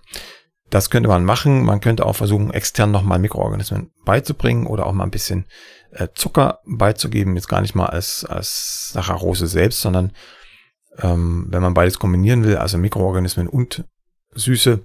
[0.71, 1.65] Das könnte man machen.
[1.65, 5.47] Man könnte auch versuchen, extern nochmal Mikroorganismen beizubringen oder auch mal ein bisschen
[6.15, 7.37] Zucker beizugeben.
[7.37, 10.13] Jetzt gar nicht mal als, als Saccharose selbst, sondern
[10.99, 13.85] ähm, wenn man beides kombinieren will, also Mikroorganismen und
[14.35, 14.85] Süße,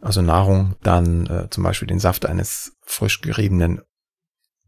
[0.00, 3.80] also Nahrung, dann äh, zum Beispiel den Saft eines frisch geriebenen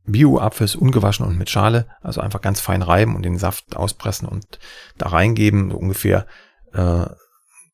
[0.07, 4.59] Bio-Apfels ungewaschen und mit Schale, also einfach ganz fein reiben und den Saft auspressen und
[4.97, 6.27] da reingeben, so ungefähr
[6.73, 7.07] äh,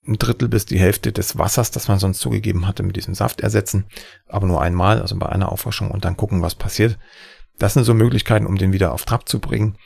[0.04, 3.40] ein Drittel bis die Hälfte des Wassers, das man sonst zugegeben hatte, mit diesem Saft
[3.40, 3.86] ersetzen,
[4.26, 6.98] aber nur einmal, also bei einer Aufwaschung und dann gucken, was passiert.
[7.62, 9.78] Das sind so Möglichkeiten, um den wieder auf Trab zu bringen.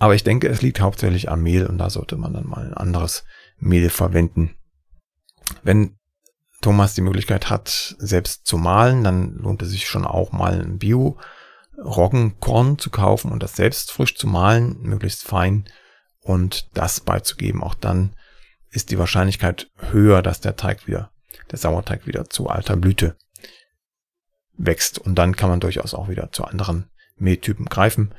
[0.00, 2.74] Aber ich denke, es liegt hauptsächlich am Mehl und da sollte man dann mal ein
[2.74, 3.22] anderes
[3.56, 4.56] Mehl verwenden.
[5.62, 5.96] Wenn
[6.60, 10.78] Thomas die Möglichkeit hat, selbst zu mahlen, dann lohnt es sich schon auch mal ein
[10.78, 11.20] Bio
[11.78, 15.66] Roggenkorn zu kaufen und das selbst frisch zu mahlen, möglichst fein
[16.18, 17.62] und das beizugeben.
[17.62, 18.16] Auch dann
[18.70, 21.12] ist die Wahrscheinlichkeit höher, dass der Teig wieder,
[21.52, 23.16] der Sauerteig wieder zu alter Blüte
[24.54, 24.98] wächst.
[24.98, 26.89] Und dann kann man durchaus auch wieder zu anderen
[27.20, 28.14] Mehltypen greifen.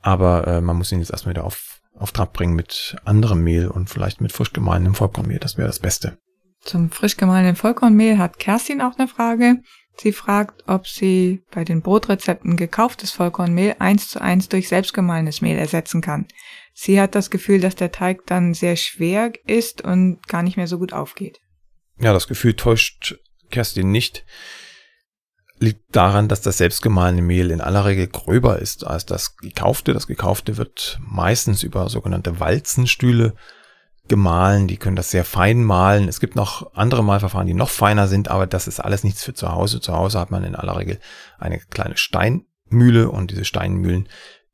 [0.00, 3.68] Aber äh, man muss ihn jetzt erstmal wieder auf, auf Trab bringen mit anderem Mehl
[3.68, 5.38] und vielleicht mit frisch gemahlenem Vollkornmehl.
[5.38, 6.18] Das wäre das Beste.
[6.62, 9.62] Zum frisch gemahlenen Vollkornmehl hat Kerstin auch eine Frage.
[9.96, 15.58] Sie fragt, ob sie bei den Brotrezepten gekauftes Vollkornmehl eins zu eins durch selbstgemahlenes Mehl
[15.58, 16.26] ersetzen kann.
[16.72, 20.66] Sie hat das Gefühl, dass der Teig dann sehr schwer ist und gar nicht mehr
[20.66, 21.40] so gut aufgeht.
[21.98, 23.18] Ja, das Gefühl täuscht
[23.50, 24.24] Kerstin nicht.
[25.62, 29.92] Liegt daran, dass das selbstgemahlene Mehl in aller Regel gröber ist als das gekaufte.
[29.92, 33.34] Das gekaufte wird meistens über sogenannte Walzenstühle
[34.08, 36.08] gemahlen, die können das sehr fein mahlen.
[36.08, 39.34] Es gibt noch andere Mahlverfahren, die noch feiner sind, aber das ist alles nichts für
[39.34, 39.80] zu Hause.
[39.80, 40.98] Zu Hause hat man in aller Regel
[41.38, 44.08] eine kleine Steinmühle und diese Steinmühlen,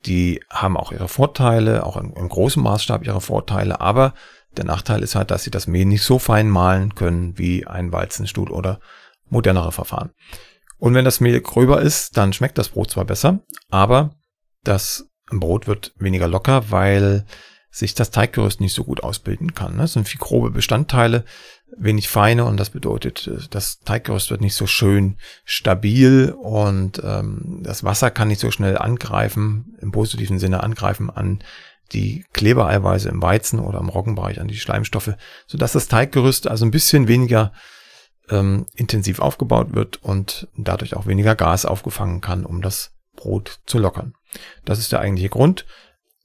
[0.05, 4.12] die haben auch ihre Vorteile, auch im, im großen Maßstab ihre Vorteile, aber
[4.57, 7.92] der Nachteil ist halt, dass sie das Mehl nicht so fein mahlen können wie ein
[7.92, 8.81] Walzenstuhl oder
[9.29, 10.11] modernere Verfahren.
[10.79, 14.15] Und wenn das Mehl gröber ist, dann schmeckt das Brot zwar besser, aber
[14.62, 17.25] das Brot wird weniger locker, weil
[17.71, 19.79] sich das Teiggerüst nicht so gut ausbilden kann.
[19.81, 21.25] Es sind viel grobe Bestandteile,
[21.77, 27.61] wenig feine und das bedeutet, äh, das Teiggerüst wird nicht so schön stabil und ähm,
[27.62, 31.43] das Wasser kann nicht so schnell angreifen, im positiven Sinne angreifen an
[31.93, 35.15] die Klebereiweiße im Weizen oder im Roggenbereich an die Schleimstoffe,
[35.47, 37.53] sodass das Teiggerüst also ein bisschen weniger
[38.31, 43.79] ähm, intensiv aufgebaut wird und dadurch auch weniger Gas aufgefangen kann, um das Brot zu
[43.79, 44.15] lockern.
[44.65, 45.67] Das ist der eigentliche Grund.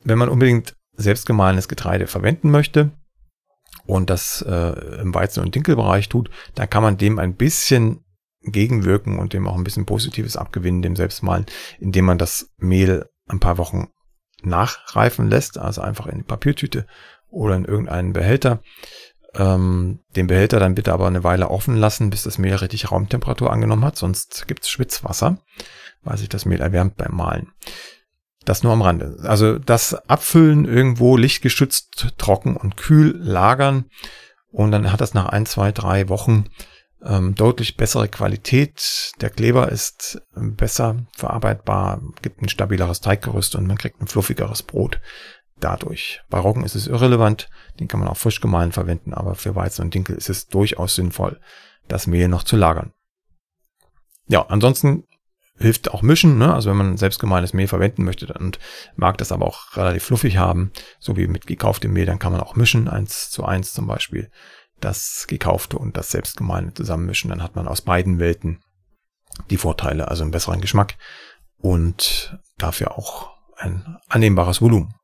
[0.04, 2.92] Wenn man unbedingt selbstgemahlenes Getreide verwenden möchte
[3.86, 8.04] und das äh, im Weizen- und Dinkelbereich tut, dann kann man dem ein bisschen
[8.44, 11.46] gegenwirken und dem auch ein bisschen Positives abgewinnen, dem Selbstmahlen,
[11.80, 13.90] indem man das Mehl ein paar Wochen
[14.44, 16.88] nachreifen lässt, also einfach in die Papiertüte
[17.30, 18.62] oder in irgendeinen Behälter.
[19.36, 23.52] Ähm, den Behälter dann bitte aber eine Weile offen lassen, bis das Mehl richtig Raumtemperatur
[23.52, 25.38] angenommen hat, sonst gibt es Schwitzwasser,
[26.04, 27.52] weil sich das Mehl erwärmt beim Mahlen.
[28.44, 29.18] Das nur am Rande.
[29.24, 33.86] Also das Abfüllen irgendwo lichtgeschützt, trocken und kühl lagern
[34.52, 36.46] und dann hat das nach ein, zwei, drei Wochen
[37.04, 39.12] ähm, deutlich bessere Qualität.
[39.22, 44.64] Der Kleber ist ähm, besser verarbeitbar, gibt ein stabileres Teiggerüst und man kriegt ein fluffigeres
[44.64, 45.00] Brot
[45.64, 46.22] dadurch.
[46.30, 49.84] Bei Roggen ist es irrelevant, den kann man auch frisch gemahlen verwenden, aber für Weizen
[49.84, 51.40] und Dinkel ist es durchaus sinnvoll,
[51.88, 52.92] das Mehl noch zu lagern.
[54.28, 55.06] Ja, ansonsten
[55.58, 56.54] hilft auch Mischen, ne?
[56.54, 58.60] also wenn man selbstgemahlenes Mehl verwenden möchte und
[58.96, 62.42] mag das aber auch relativ fluffig haben, so wie mit gekauftem Mehl, dann kann man
[62.42, 64.30] auch mischen, eins zu eins zum Beispiel,
[64.80, 68.64] das gekaufte und das selbstgemahlene zusammenmischen, dann hat man aus beiden Welten
[69.50, 70.96] die Vorteile, also einen besseren Geschmack
[71.58, 74.96] und dafür auch ein annehmbares Volumen.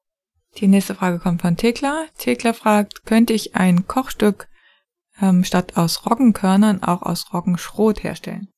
[0.56, 2.06] Die nächste Frage kommt von Thekla.
[2.18, 4.48] Thekla fragt, könnte ich ein Kochstück
[5.22, 8.50] ähm, statt aus Roggenkörnern auch aus Roggenschrot herstellen?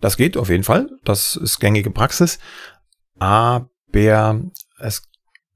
[0.00, 0.90] Das geht auf jeden Fall.
[1.04, 2.38] Das ist gängige Praxis.
[3.18, 3.70] Aber
[4.78, 5.02] es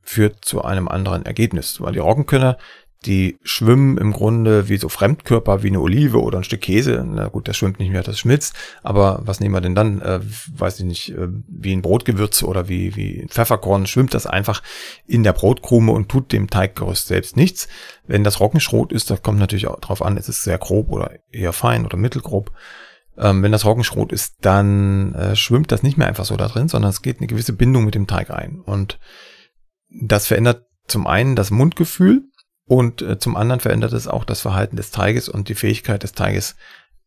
[0.03, 2.59] führt zu einem anderen Ergebnis, weil die Roggenkörner,
[3.07, 7.03] die schwimmen im Grunde wie so Fremdkörper, wie eine Olive oder ein Stück Käse.
[7.07, 8.55] Na gut, das schwimmt nicht mehr, das schmilzt.
[8.83, 10.03] Aber was nehmen wir denn dann?
[10.03, 10.21] Äh,
[10.55, 14.63] weiß ich nicht, äh, wie ein Brotgewürz oder wie, wie ein Pfefferkorn schwimmt das einfach
[15.07, 17.69] in der Brotkrume und tut dem Teiggerüst selbst nichts.
[18.07, 21.13] Wenn das Roggenschrot ist, das kommt natürlich auch drauf an, ist es sehr grob oder
[21.31, 22.53] eher fein oder mittelgrob.
[23.17, 26.69] Ähm, wenn das Roggenschrot ist, dann äh, schwimmt das nicht mehr einfach so da drin,
[26.69, 28.61] sondern es geht eine gewisse Bindung mit dem Teig ein.
[28.61, 28.99] Und
[29.89, 32.25] das verändert zum einen das Mundgefühl,
[32.71, 36.13] und äh, zum anderen verändert es auch das Verhalten des Teiges und die Fähigkeit des
[36.13, 36.55] Teiges,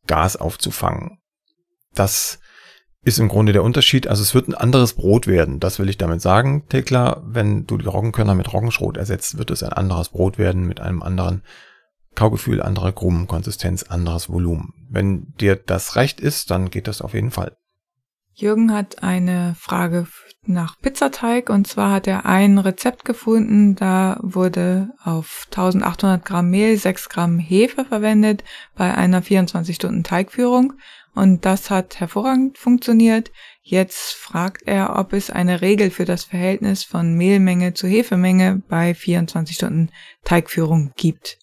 [0.08, 1.20] Gas aufzufangen.
[1.96, 2.40] Das
[3.06, 4.08] ist im Grunde der Unterschied.
[4.08, 5.62] Also es wird ein anderes Brot werden.
[5.62, 7.24] Das will ich damit sagen, Tekla.
[7.26, 11.02] Wenn du die Roggenkörner mit Roggenschrot ersetzt, wird es ein anderes Brot werden mit einem
[11.02, 11.44] anderen
[12.14, 14.74] Kaugefühl, andere Krumenkonsistenz, anderes Volumen.
[14.90, 17.56] Wenn dir das recht ist, dann geht das auf jeden Fall.
[18.34, 20.08] Jürgen hat eine Frage
[20.46, 26.78] nach Pizzateig und zwar hat er ein Rezept gefunden, da wurde auf 1800 Gramm Mehl
[26.78, 28.44] 6 Gramm Hefe verwendet
[28.76, 30.74] bei einer 24 Stunden Teigführung
[31.16, 33.32] und das hat hervorragend funktioniert.
[33.62, 38.94] Jetzt fragt er, ob es eine Regel für das Verhältnis von Mehlmenge zu Hefemenge bei
[38.94, 39.90] 24 Stunden
[40.24, 41.38] Teigführung gibt.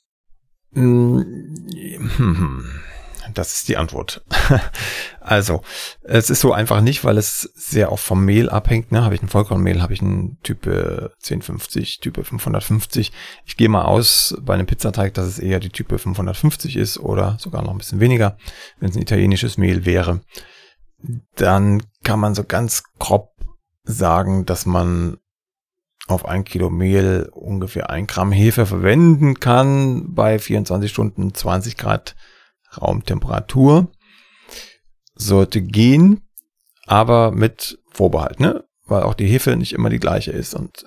[3.35, 4.25] Das ist die Antwort.
[5.21, 5.62] also,
[6.03, 8.93] es ist so einfach nicht, weil es sehr auch vom Mehl abhängt.
[8.93, 9.05] Ne?
[9.05, 13.12] Habe ich ein Vollkornmehl, habe ich ein Type 1050, Type 550.
[13.45, 17.37] Ich gehe mal aus bei einem Pizzateig, dass es eher die Type 550 ist oder
[17.38, 18.37] sogar noch ein bisschen weniger,
[18.79, 20.21] wenn es ein italienisches Mehl wäre.
[21.37, 23.31] Dann kann man so ganz grob
[23.85, 25.19] sagen, dass man
[26.11, 32.16] auf ein Kilo Mehl ungefähr ein Gramm Hefe verwenden kann bei 24 Stunden 20 Grad
[32.76, 33.90] Raumtemperatur
[35.14, 36.22] sollte gehen,
[36.87, 38.64] aber mit Vorbehalt, ne?
[38.87, 40.85] Weil auch die Hefe nicht immer die gleiche ist und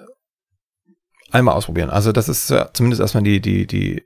[1.31, 1.89] einmal ausprobieren.
[1.89, 4.03] Also das ist ja zumindest erstmal die, die, die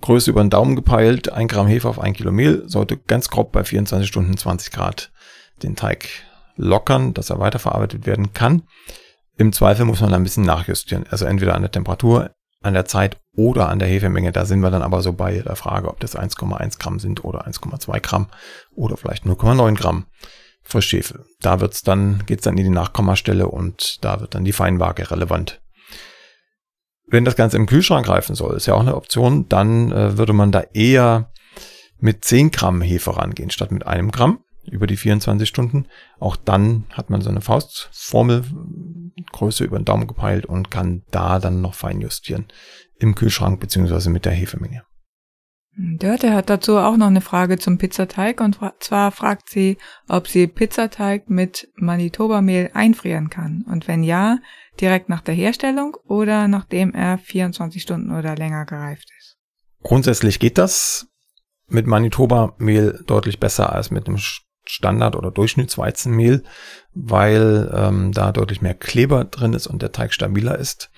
[0.00, 1.32] Größe über den Daumen gepeilt.
[1.32, 5.10] Ein Gramm Hefe auf ein Kilo Mehl sollte ganz grob bei 24 Stunden 20 Grad
[5.62, 6.08] den Teig
[6.56, 8.62] lockern, dass er weiterverarbeitet werden kann.
[9.36, 11.06] Im Zweifel muss man ein bisschen nachjustieren.
[11.08, 14.32] Also entweder an der Temperatur, an der Zeit oder an der Hefemenge.
[14.32, 17.46] Da sind wir dann aber so bei der Frage, ob das 1,1 Gramm sind oder
[17.46, 18.26] 1,2 Gramm
[18.74, 20.06] oder vielleicht 0,9 Gramm
[20.64, 21.24] Frischhefe.
[21.40, 25.62] Da wird's dann, geht's dann in die Nachkommastelle und da wird dann die Feinwaage relevant.
[27.06, 30.32] Wenn das Ganze im Kühlschrank reifen soll, ist ja auch eine Option, dann äh, würde
[30.32, 31.30] man da eher
[32.00, 35.86] mit 10 Gramm Hefe rangehen, statt mit einem Gramm über die 24 Stunden.
[36.18, 38.44] Auch dann hat man so eine Faustformel,
[39.32, 42.46] Größe über den Daumen gepeilt und kann da dann noch fein justieren
[42.98, 44.82] im Kühlschrank beziehungsweise mit der Hefemenge.
[45.80, 50.48] Dörte hat dazu auch noch eine Frage zum Pizzateig und zwar fragt sie, ob sie
[50.48, 54.38] Pizzateig mit Manitoba-Mehl einfrieren kann und wenn ja,
[54.80, 59.36] direkt nach der Herstellung oder nachdem er 24 Stunden oder länger gereift ist.
[59.84, 61.06] Grundsätzlich geht das
[61.68, 64.18] mit Manitoba-Mehl deutlich besser als mit einem
[64.66, 66.42] Standard- oder Durchschnittsweizenmehl,
[66.92, 70.90] weil ähm, da deutlich mehr Kleber drin ist und der Teig stabiler ist.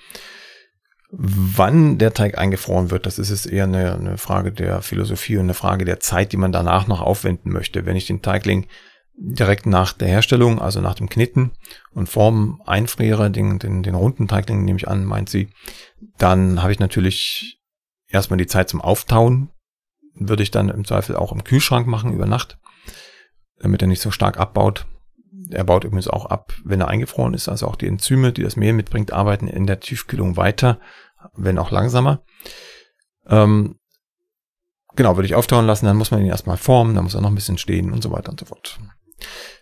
[1.13, 5.43] Wann der Teig eingefroren wird, das ist es eher eine, eine Frage der Philosophie und
[5.43, 7.85] eine Frage der Zeit, die man danach noch aufwenden möchte.
[7.85, 8.67] Wenn ich den Teigling
[9.13, 11.51] direkt nach der Herstellung, also nach dem Knitten
[11.91, 15.49] und Form einfriere, den, den, den runden Teigling nehme ich an, meint sie,
[16.17, 17.61] dann habe ich natürlich
[18.07, 19.49] erstmal die Zeit zum Auftauen,
[20.13, 22.57] würde ich dann im Zweifel auch im Kühlschrank machen über Nacht,
[23.59, 24.87] damit er nicht so stark abbaut.
[25.51, 27.49] Er baut übrigens auch ab, wenn er eingefroren ist.
[27.49, 30.79] Also auch die Enzyme, die das Mehl mitbringt, arbeiten in der Tiefkühlung weiter,
[31.35, 32.23] wenn auch langsamer.
[33.27, 33.79] Ähm,
[34.95, 37.29] genau, würde ich auftauen lassen, dann muss man ihn erstmal formen, dann muss er noch
[37.29, 38.79] ein bisschen stehen und so weiter und so fort.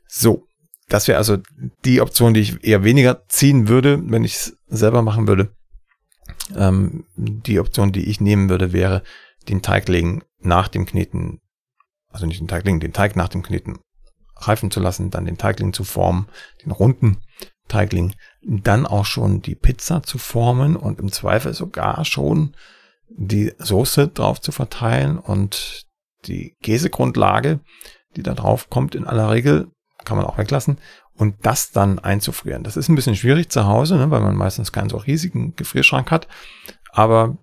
[0.08, 0.48] So,
[0.88, 1.38] das wäre also
[1.86, 5.54] die Option, die ich eher weniger ziehen würde, wenn ich es selber machen würde.
[6.56, 9.04] Ähm, die Option, die ich nehmen würde, wäre
[9.48, 11.42] den Teigling nach dem Kneten,
[12.10, 13.80] also nicht den Teigling, den Teig nach dem Kneten
[14.40, 16.28] reifen zu lassen, dann den Teigling zu formen,
[16.64, 17.18] den runden
[17.68, 22.56] Teigling, dann auch schon die Pizza zu formen und im Zweifel sogar schon
[23.10, 25.86] die Soße drauf zu verteilen und
[26.26, 27.60] die Käsegrundlage,
[28.16, 29.68] die da drauf kommt in aller Regel,
[30.06, 30.80] kann man auch weglassen
[31.14, 32.64] und das dann einzufrieren.
[32.64, 36.12] Das ist ein bisschen schwierig zu Hause, ne, weil man meistens keinen so riesigen Gefrierschrank
[36.12, 36.28] hat,
[36.92, 37.38] aber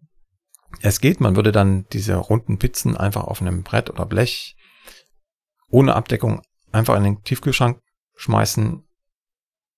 [0.82, 4.56] es geht, man würde dann diese runden Pizzen einfach auf einem Brett oder Blech
[5.68, 6.42] ohne Abdeckung
[6.76, 7.80] einfach in den Tiefkühlschrank
[8.14, 8.84] schmeißen,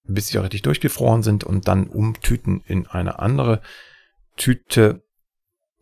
[0.05, 3.61] bis sie richtig durchgefroren sind und dann umtüten in eine andere
[4.37, 5.03] Tüte.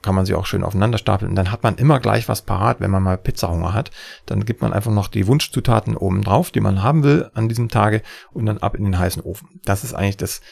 [0.02, 1.30] Kann man sie auch schön aufeinander stapeln.
[1.30, 3.90] Und dann hat man immer gleich was parat, wenn man mal Pizzahunger hat.
[4.26, 7.68] Dann gibt man einfach noch die Wunschzutaten oben drauf, die man haben will an diesem
[7.70, 8.02] Tage
[8.32, 9.60] und dann ab in den heißen Ofen.
[9.64, 10.42] Das ist eigentlich das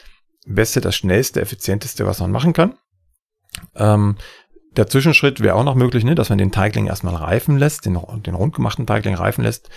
[0.45, 2.77] Beste, das Schnellste, Effizienteste, was man machen kann.
[3.75, 4.17] Ähm,
[4.75, 7.97] der Zwischenschritt wäre auch noch möglich, ne, dass man den Teigling erstmal reifen lässt, den,
[8.25, 9.69] den rundgemachten Teigling reifen lässt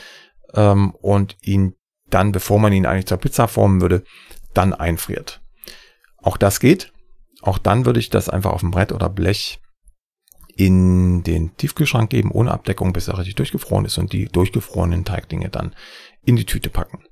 [0.55, 1.74] ähm, und ihn
[2.11, 4.05] dann, bevor man ihn eigentlich zur Pizza formen würde,
[4.55, 5.42] dann einfriert.
[6.22, 6.92] Auch das geht.
[7.42, 9.61] Auch dann würde ich das einfach auf dem Brett oder Blech
[10.57, 15.51] in den Tiefkühlschrank geben, ohne Abdeckung, bis er richtig durchgefroren ist und die durchgefrorenen Teiglinge
[15.51, 15.74] dann
[16.24, 17.05] in die Tüte packen.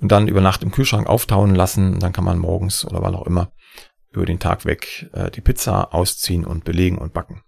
[0.00, 1.98] Und dann über Nacht im Kühlschrank auftauen lassen.
[1.98, 3.52] Dann kann man morgens oder wann auch immer
[4.10, 7.42] über den Tag weg äh, die Pizza ausziehen und belegen und backen.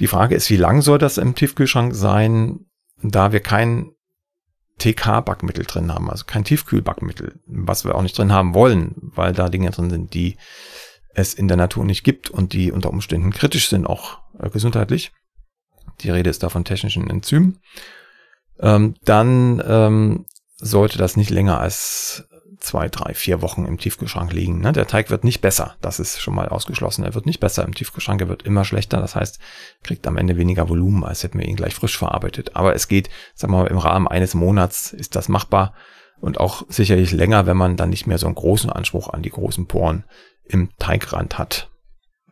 [0.00, 2.60] Die Frage ist, wie lang soll das im Tiefkühlschrank sein?
[3.02, 3.90] Da wir kein
[4.78, 9.48] TK-Backmittel drin haben, also kein Tiefkühlbackmittel, was wir auch nicht drin haben wollen, weil da
[9.48, 10.36] Dinge drin sind, die
[11.14, 15.12] es in der Natur nicht gibt und die unter Umständen kritisch sind, auch äh, gesundheitlich.
[16.00, 17.58] Die Rede ist da von technischen Enzymen.
[18.60, 20.26] Ähm, dann ähm,
[20.56, 22.27] sollte das nicht länger als
[22.60, 24.60] zwei, drei, vier Wochen im Tiefkühlschrank liegen.
[24.60, 24.72] Ne?
[24.72, 25.76] Der Teig wird nicht besser.
[25.80, 27.04] Das ist schon mal ausgeschlossen.
[27.04, 28.20] Er wird nicht besser im Tiefkühlschrank.
[28.20, 29.00] Er wird immer schlechter.
[29.00, 29.38] Das heißt,
[29.82, 32.56] kriegt am Ende weniger Volumen, als hätten wir ihn gleich frisch verarbeitet.
[32.56, 35.74] Aber es geht, sagen wir mal, im Rahmen eines Monats ist das machbar
[36.20, 39.30] und auch sicherlich länger, wenn man dann nicht mehr so einen großen Anspruch an die
[39.30, 40.04] großen Poren
[40.44, 41.70] im Teigrand hat.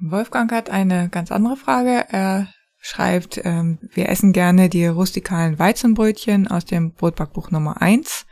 [0.00, 2.04] Wolfgang hat eine ganz andere Frage.
[2.10, 2.48] Er
[2.78, 8.25] schreibt, ähm, wir essen gerne die rustikalen Weizenbrötchen aus dem Brotbackbuch Nummer eins.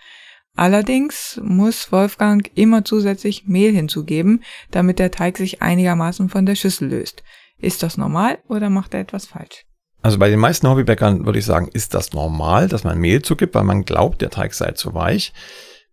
[0.57, 6.89] Allerdings muss Wolfgang immer zusätzlich Mehl hinzugeben, damit der Teig sich einigermaßen von der Schüssel
[6.89, 7.25] löst.
[7.59, 9.65] Ist das normal oder macht er etwas falsch?
[10.03, 13.55] Also bei den meisten Hobbybäckern würde ich sagen, ist das normal, dass man Mehl zugibt,
[13.55, 15.33] weil man glaubt, der Teig sei zu weich.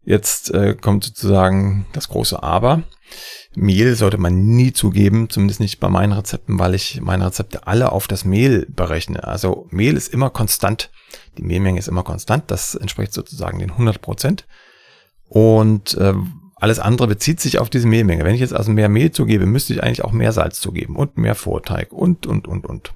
[0.03, 2.83] Jetzt äh, kommt sozusagen das große Aber.
[3.55, 7.91] Mehl sollte man nie zugeben, zumindest nicht bei meinen Rezepten, weil ich meine Rezepte alle
[7.91, 9.25] auf das Mehl berechne.
[9.25, 10.89] Also Mehl ist immer konstant.
[11.37, 12.49] Die Mehlmenge ist immer konstant.
[12.49, 14.47] Das entspricht sozusagen den 100 Prozent.
[15.27, 16.13] Und äh,
[16.55, 18.23] alles andere bezieht sich auf diese Mehlmenge.
[18.23, 21.17] Wenn ich jetzt also mehr Mehl zugebe, müsste ich eigentlich auch mehr Salz zugeben und
[21.17, 22.93] mehr Vorteig und, und, und, und.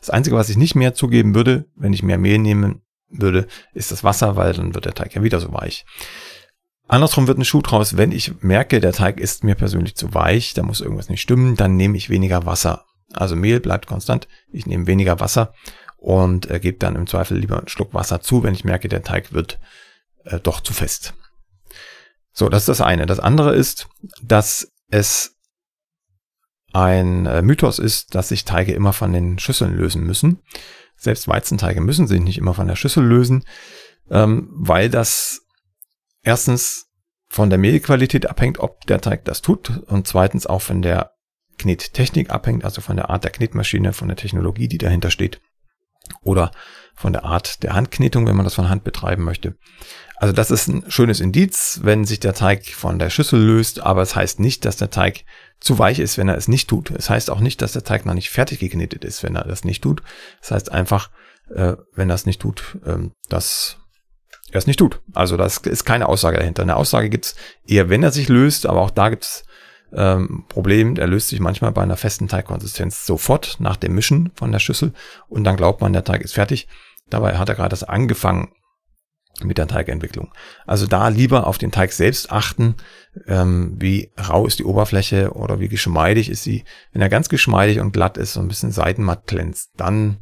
[0.00, 3.90] Das Einzige, was ich nicht mehr zugeben würde, wenn ich mehr Mehl nehmen würde, ist
[3.90, 5.84] das Wasser, weil dann wird der Teig ja wieder so weich.
[6.88, 10.54] Andersrum wird ein Schuh draus, wenn ich merke, der Teig ist mir persönlich zu weich,
[10.54, 12.86] da muss irgendwas nicht stimmen, dann nehme ich weniger Wasser.
[13.12, 15.52] Also Mehl bleibt konstant, ich nehme weniger Wasser
[15.98, 19.02] und äh, gebe dann im Zweifel lieber einen Schluck Wasser zu, wenn ich merke, der
[19.02, 19.58] Teig wird
[20.24, 21.14] äh, doch zu fest.
[22.32, 23.04] So, das ist das eine.
[23.04, 23.88] Das andere ist,
[24.22, 25.36] dass es
[26.72, 30.40] ein äh, Mythos ist, dass sich Teige immer von den Schüsseln lösen müssen.
[30.96, 33.44] Selbst Weizenteige müssen sich nicht immer von der Schüssel lösen,
[34.10, 35.47] ähm, weil das
[36.28, 36.90] erstens
[37.30, 41.12] von der Mehlqualität abhängt, ob der Teig das tut und zweitens auch von der
[41.56, 45.40] Knettechnik abhängt, also von der Art der Knetmaschine, von der Technologie, die dahinter steht
[46.22, 46.52] oder
[46.94, 49.56] von der Art der Handknetung, wenn man das von Hand betreiben möchte.
[50.16, 54.02] Also das ist ein schönes Indiz, wenn sich der Teig von der Schüssel löst, aber
[54.02, 55.24] es heißt nicht, dass der Teig
[55.60, 56.90] zu weich ist, wenn er es nicht tut.
[56.90, 59.64] Es heißt auch nicht, dass der Teig noch nicht fertig geknetet ist, wenn er das
[59.64, 60.02] nicht tut.
[60.42, 61.10] Es heißt einfach,
[61.54, 63.78] äh, wenn er es nicht tut, äh, dass
[64.50, 65.00] er es nicht tut.
[65.14, 66.62] Also das ist keine Aussage dahinter.
[66.62, 67.36] Eine Aussage gibt's
[67.66, 69.44] eher, wenn er sich löst, aber auch da gibt's
[69.92, 74.52] ähm, Problem, der löst sich manchmal bei einer festen Teigkonsistenz sofort nach dem Mischen von
[74.52, 74.92] der Schüssel
[75.28, 76.68] und dann glaubt man, der Teig ist fertig.
[77.08, 78.52] Dabei hat er gerade das angefangen
[79.42, 80.32] mit der Teigentwicklung.
[80.66, 82.74] Also da lieber auf den Teig selbst achten,
[83.26, 86.64] ähm, wie rau ist die Oberfläche oder wie geschmeidig ist sie.
[86.92, 90.18] Wenn er ganz geschmeidig und glatt ist, so ein bisschen seidenmatt glänzt, dann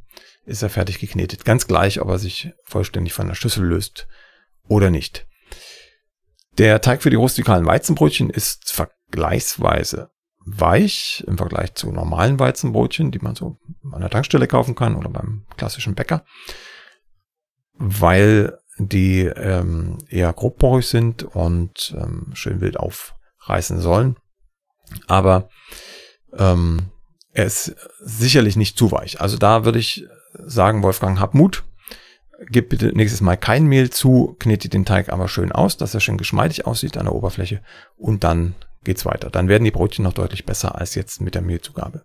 [0.47, 1.45] ist er fertig geknetet.
[1.45, 4.09] Ganz gleich, ob er sich vollständig von der Schüssel löst
[4.69, 5.27] oder nicht.
[6.59, 10.11] Der Teig für die rustikalen Weizenbrötchen ist vergleichsweise
[10.47, 13.59] weich im Vergleich zu normalen Weizenbrötchen, die man so
[13.93, 16.25] an der Tankstelle kaufen kann oder beim klassischen Bäcker,
[17.75, 24.17] weil die ähm, eher grobporig sind und ähm, schön wild aufreißen sollen.
[25.09, 25.49] Aber
[26.33, 26.93] ähm,
[27.33, 29.21] er ist sicherlich nicht zu weich.
[29.21, 30.07] Also da würde ich
[30.45, 31.65] sagen, Wolfgang, hab Mut.
[32.51, 36.01] Gib bitte nächstes Mal kein Mehl zu, knete den Teig aber schön aus, dass er
[36.01, 37.63] schön geschmeidig aussieht an der Oberfläche
[37.97, 39.31] und dann geht's weiter.
[39.31, 42.05] Dann werden die Brötchen noch deutlich besser als jetzt mit der Mehlzugabe.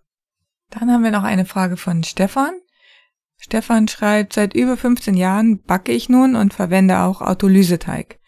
[0.70, 2.54] Dann haben wir noch eine Frage von Stefan.
[3.38, 8.20] Stefan schreibt, seit über 15 Jahren backe ich nun und verwende auch Autolyseteig.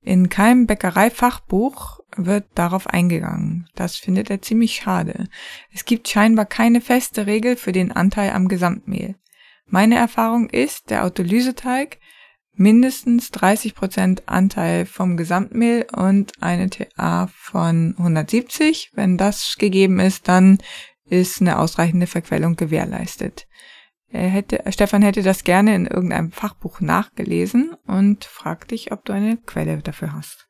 [0.00, 3.68] In keinem Bäckereifachbuch wird darauf eingegangen.
[3.76, 5.28] Das findet er ziemlich schade.
[5.72, 9.14] Es gibt scheinbar keine feste Regel für den Anteil am Gesamtmehl.
[9.72, 11.98] Meine Erfahrung ist, der Autolyseteig
[12.52, 18.90] mindestens 30% Anteil vom Gesamtmehl und eine TA von 170.
[18.92, 20.58] Wenn das gegeben ist, dann
[21.06, 23.46] ist eine ausreichende Verquellung gewährleistet.
[24.08, 29.14] Er hätte, Stefan hätte das gerne in irgendeinem Fachbuch nachgelesen und fragt dich, ob du
[29.14, 30.48] eine Quelle dafür hast.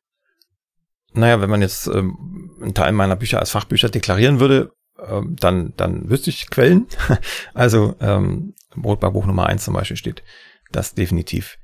[1.12, 5.74] Naja, wenn man jetzt ähm, einen Teil meiner Bücher als Fachbücher deklarieren würde, ähm, dann,
[5.76, 6.88] dann wüsste ich Quellen.
[7.54, 10.22] also ähm, Brotbarbuch Nummer eins zum Beispiel steht
[10.70, 11.58] das definitiv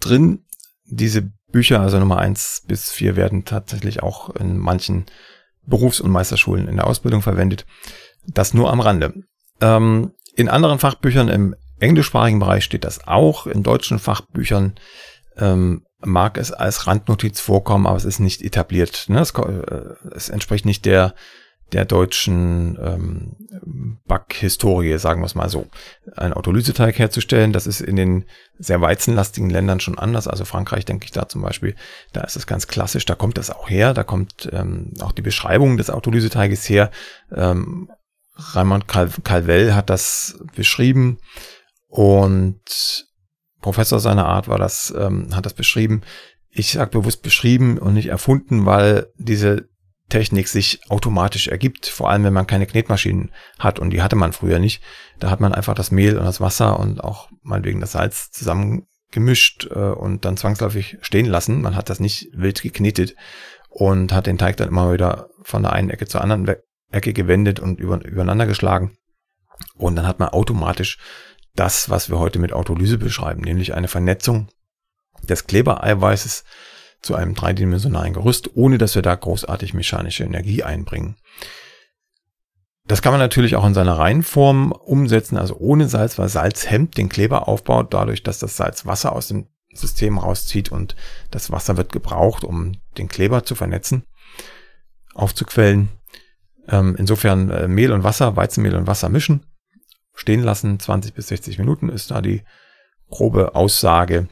[0.00, 0.44] drin.
[0.84, 5.06] Diese Bücher, also Nummer eins bis vier, werden tatsächlich auch in manchen
[5.64, 7.66] Berufs- und Meisterschulen in der Ausbildung verwendet.
[8.26, 9.14] Das nur am Rande.
[9.60, 13.46] Ähm, in anderen Fachbüchern im englischsprachigen Bereich steht das auch.
[13.46, 14.74] In deutschen Fachbüchern
[15.36, 19.06] ähm, mag es als Randnotiz vorkommen, aber es ist nicht etabliert.
[19.08, 19.20] Ne?
[19.20, 21.14] Es, äh, es, entspricht nicht der
[21.72, 25.66] der deutschen ähm, Backhistorie, sagen wir es mal so.
[26.16, 28.24] Ein Autolyseteig herzustellen, das ist in den
[28.58, 30.28] sehr weizenlastigen Ländern schon anders.
[30.28, 31.74] Also Frankreich, denke ich da zum Beispiel,
[32.12, 35.22] da ist es ganz klassisch, da kommt das auch her, da kommt ähm, auch die
[35.22, 36.90] Beschreibung des Autolyseteiges her.
[37.34, 37.90] Ähm,
[38.54, 41.18] Raymond Calvel hat das beschrieben
[41.88, 43.06] und
[43.60, 46.02] Professor seiner Art war das, ähm, hat das beschrieben.
[46.50, 49.68] Ich sage bewusst beschrieben und nicht erfunden, weil diese
[50.12, 54.34] Technik sich automatisch ergibt, vor allem wenn man keine Knetmaschinen hat und die hatte man
[54.34, 54.82] früher nicht.
[55.18, 58.86] Da hat man einfach das Mehl und das Wasser und auch meinetwegen das Salz zusammen
[59.14, 61.62] äh, und dann zwangsläufig stehen lassen.
[61.62, 63.16] Man hat das nicht wild geknetet
[63.70, 66.56] und hat den Teig dann immer wieder von der einen Ecke zur anderen
[66.90, 68.98] Ecke gewendet und über, übereinander geschlagen.
[69.76, 70.98] Und dann hat man automatisch
[71.54, 74.48] das, was wir heute mit Autolyse beschreiben, nämlich eine Vernetzung
[75.22, 76.44] des Klebereiweißes
[77.02, 81.16] zu einem dreidimensionalen Gerüst, ohne dass wir da großartig mechanische Energie einbringen.
[82.84, 86.96] Das kann man natürlich auch in seiner Reihenform umsetzen, also ohne Salz, weil Salz hemmt
[86.96, 90.96] den Kleberaufbau dadurch, dass das Salz Wasser aus dem System rauszieht und
[91.30, 94.04] das Wasser wird gebraucht, um den Kleber zu vernetzen,
[95.14, 95.88] aufzuquellen.
[96.68, 99.46] Ähm, insofern äh, Mehl und Wasser, Weizenmehl und Wasser mischen,
[100.14, 102.42] stehen lassen, 20 bis 60 Minuten ist da die
[103.08, 104.28] grobe Aussage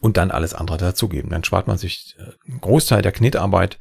[0.00, 1.30] und dann alles andere dazugeben.
[1.30, 3.78] Dann spart man sich äh, einen Großteil der Knetarbeit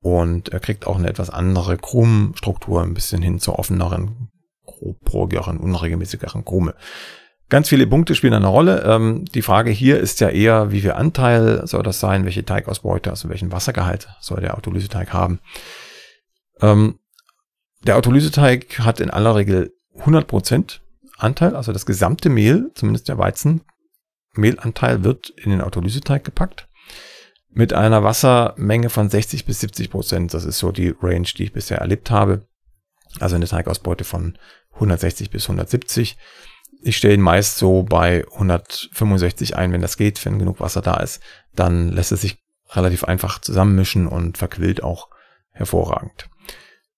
[0.00, 4.30] und er kriegt auch eine etwas andere Krummstruktur, ein bisschen hin zur offeneren,
[4.64, 6.74] grobprogigeren, unregelmäßigeren Krume.
[7.48, 8.82] Ganz viele Punkte spielen eine Rolle.
[8.84, 13.10] Ähm, die Frage hier ist ja eher, wie viel Anteil soll das sein, welche Teigausbeute,
[13.10, 15.40] also welchen Wassergehalt soll der Autolyseteig haben.
[16.60, 16.98] Ähm,
[17.82, 20.80] der Autolyseteig hat in aller Regel 100%
[21.16, 23.62] Anteil, also das gesamte Mehl, zumindest der Weizen,
[24.38, 26.68] Mehlanteil wird in den Autolyseteig gepackt.
[27.50, 30.34] Mit einer Wassermenge von 60 bis 70 Prozent.
[30.34, 32.46] Das ist so die Range, die ich bisher erlebt habe.
[33.20, 34.38] Also eine Teigausbeute von
[34.74, 36.16] 160 bis 170.
[36.82, 40.98] Ich stelle ihn meist so bei 165 ein, wenn das geht, wenn genug Wasser da
[40.98, 41.20] ist.
[41.54, 42.38] Dann lässt es sich
[42.70, 45.08] relativ einfach zusammenmischen und verquillt auch
[45.50, 46.28] hervorragend.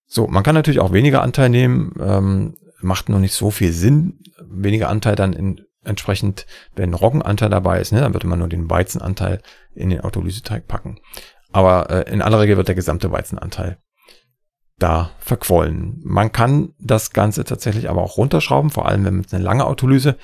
[0.07, 4.19] So, man kann natürlich auch weniger Anteil nehmen, ähm, macht noch nicht so viel Sinn.
[4.43, 8.69] Weniger Anteil dann in entsprechend, wenn Roggenanteil dabei ist, ne, dann würde man nur den
[8.69, 9.41] Weizenanteil
[9.75, 11.01] in den Autolyseteig packen.
[11.53, 13.79] Aber äh, in aller Regel wird der gesamte Weizenanteil
[14.79, 16.01] da verquollen.
[16.03, 20.17] Man kann das Ganze tatsächlich aber auch runterschrauben, vor allem wenn es eine lange Autolyse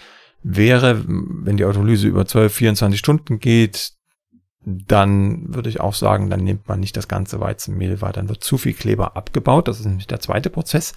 [0.42, 1.04] wäre.
[1.06, 3.92] Wenn die Autolyse über 12, 24 Stunden geht,
[4.64, 8.42] dann würde ich auch sagen, dann nimmt man nicht das ganze Weizenmehl, weil dann wird
[8.42, 9.68] zu viel Kleber abgebaut.
[9.68, 10.94] Das ist nämlich der zweite Prozess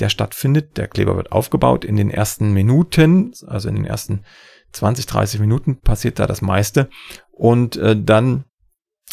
[0.00, 0.76] der stattfindet.
[0.76, 4.24] Der Kleber wird aufgebaut in den ersten Minuten, also in den ersten
[4.72, 6.88] 20, 30 Minuten passiert da das meiste.
[7.30, 8.44] Und äh, dann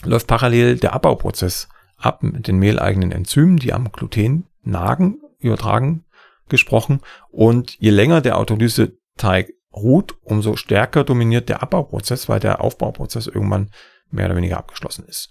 [0.04, 1.68] läuft parallel der Abbauprozess
[1.98, 6.06] ab mit den mehleigenen Enzymen, die am Gluten nagen, übertragen
[6.48, 7.02] gesprochen.
[7.30, 13.70] Und je länger der Autolyseteig ruht, umso stärker dominiert der Abbauprozess, weil der Aufbauprozess irgendwann
[14.10, 15.30] mehr oder weniger abgeschlossen ist.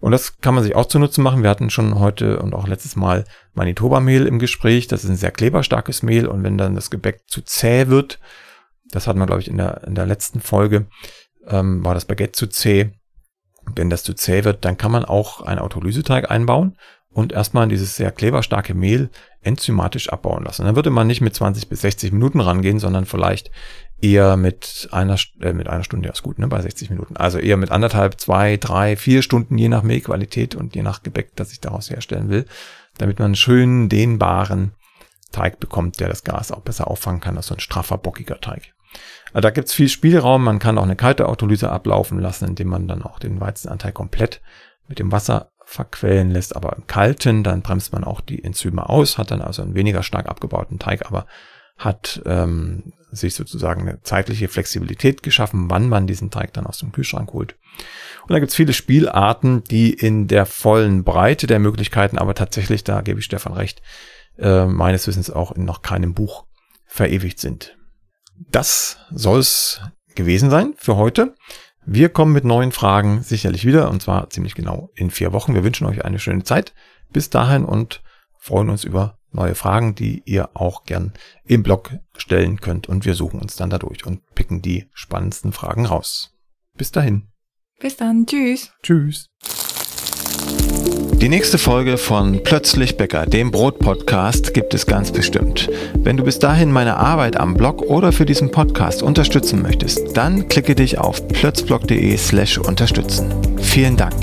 [0.00, 1.42] Und das kann man sich auch zunutze machen.
[1.42, 3.24] Wir hatten schon heute und auch letztes Mal
[3.54, 4.86] Manitoba-Mehl im Gespräch.
[4.86, 6.26] Das ist ein sehr kleberstarkes Mehl.
[6.26, 8.20] Und wenn dann das Gebäck zu zäh wird,
[8.90, 10.86] das hatten wir, glaube ich, in der, in der letzten Folge,
[11.46, 12.92] ähm, war das Baguette zu zäh.
[13.74, 16.76] Wenn das zu zäh wird, dann kann man auch einen Autolyseteig einbauen
[17.10, 20.64] und erstmal dieses sehr kleberstarke Mehl enzymatisch abbauen lassen.
[20.64, 23.50] Dann würde man nicht mit 20 bis 60 Minuten rangehen, sondern vielleicht
[24.00, 27.16] eher mit einer, äh, mit einer Stunde, ja ist gut, ne, bei 60 Minuten.
[27.16, 31.34] Also eher mit anderthalb, zwei, drei, vier Stunden, je nach Mehlqualität und je nach Gebäck,
[31.36, 32.44] das ich daraus herstellen will,
[32.98, 34.72] damit man einen schönen, dehnbaren
[35.32, 38.72] Teig bekommt, der das Gas auch besser auffangen kann, als so ein straffer, bockiger Teig.
[39.32, 40.44] Also da gibt's viel Spielraum.
[40.44, 44.40] Man kann auch eine kalte Autolyse ablaufen lassen, indem man dann auch den Weizenanteil komplett
[44.86, 49.18] mit dem Wasser verquellen lässt, aber im Kalten, dann bremst man auch die Enzyme aus,
[49.18, 51.26] hat dann also einen weniger stark abgebauten Teig, aber
[51.78, 56.92] hat ähm, sich sozusagen eine zeitliche Flexibilität geschaffen, wann man diesen Teig dann aus dem
[56.92, 57.56] Kühlschrank holt.
[58.22, 62.84] Und da gibt es viele Spielarten, die in der vollen Breite der Möglichkeiten, aber tatsächlich,
[62.84, 63.80] da gebe ich Stefan recht,
[64.38, 66.44] äh, meines Wissens auch in noch keinem Buch
[66.84, 67.76] verewigt sind.
[68.50, 69.80] Das soll es
[70.14, 71.34] gewesen sein für heute.
[71.86, 75.54] Wir kommen mit neuen Fragen sicherlich wieder und zwar ziemlich genau in vier Wochen.
[75.54, 76.74] Wir wünschen euch eine schöne Zeit
[77.10, 78.02] bis dahin und
[78.38, 81.12] freuen uns über neue Fragen, die ihr auch gern
[81.44, 85.86] im Blog stellen könnt und wir suchen uns dann dadurch und picken die spannendsten Fragen
[85.86, 86.34] raus.
[86.76, 87.28] Bis dahin.
[87.80, 88.26] Bis dann.
[88.26, 88.72] Tschüss.
[88.82, 89.28] Tschüss.
[91.20, 95.68] Die nächste Folge von Plötzlich Bäcker, dem Brot-Podcast, gibt es ganz bestimmt.
[95.94, 100.48] Wenn du bis dahin meine Arbeit am Blog oder für diesen Podcast unterstützen möchtest, dann
[100.48, 103.58] klicke dich auf plötzblog.de slash unterstützen.
[103.58, 104.14] Vielen Dank.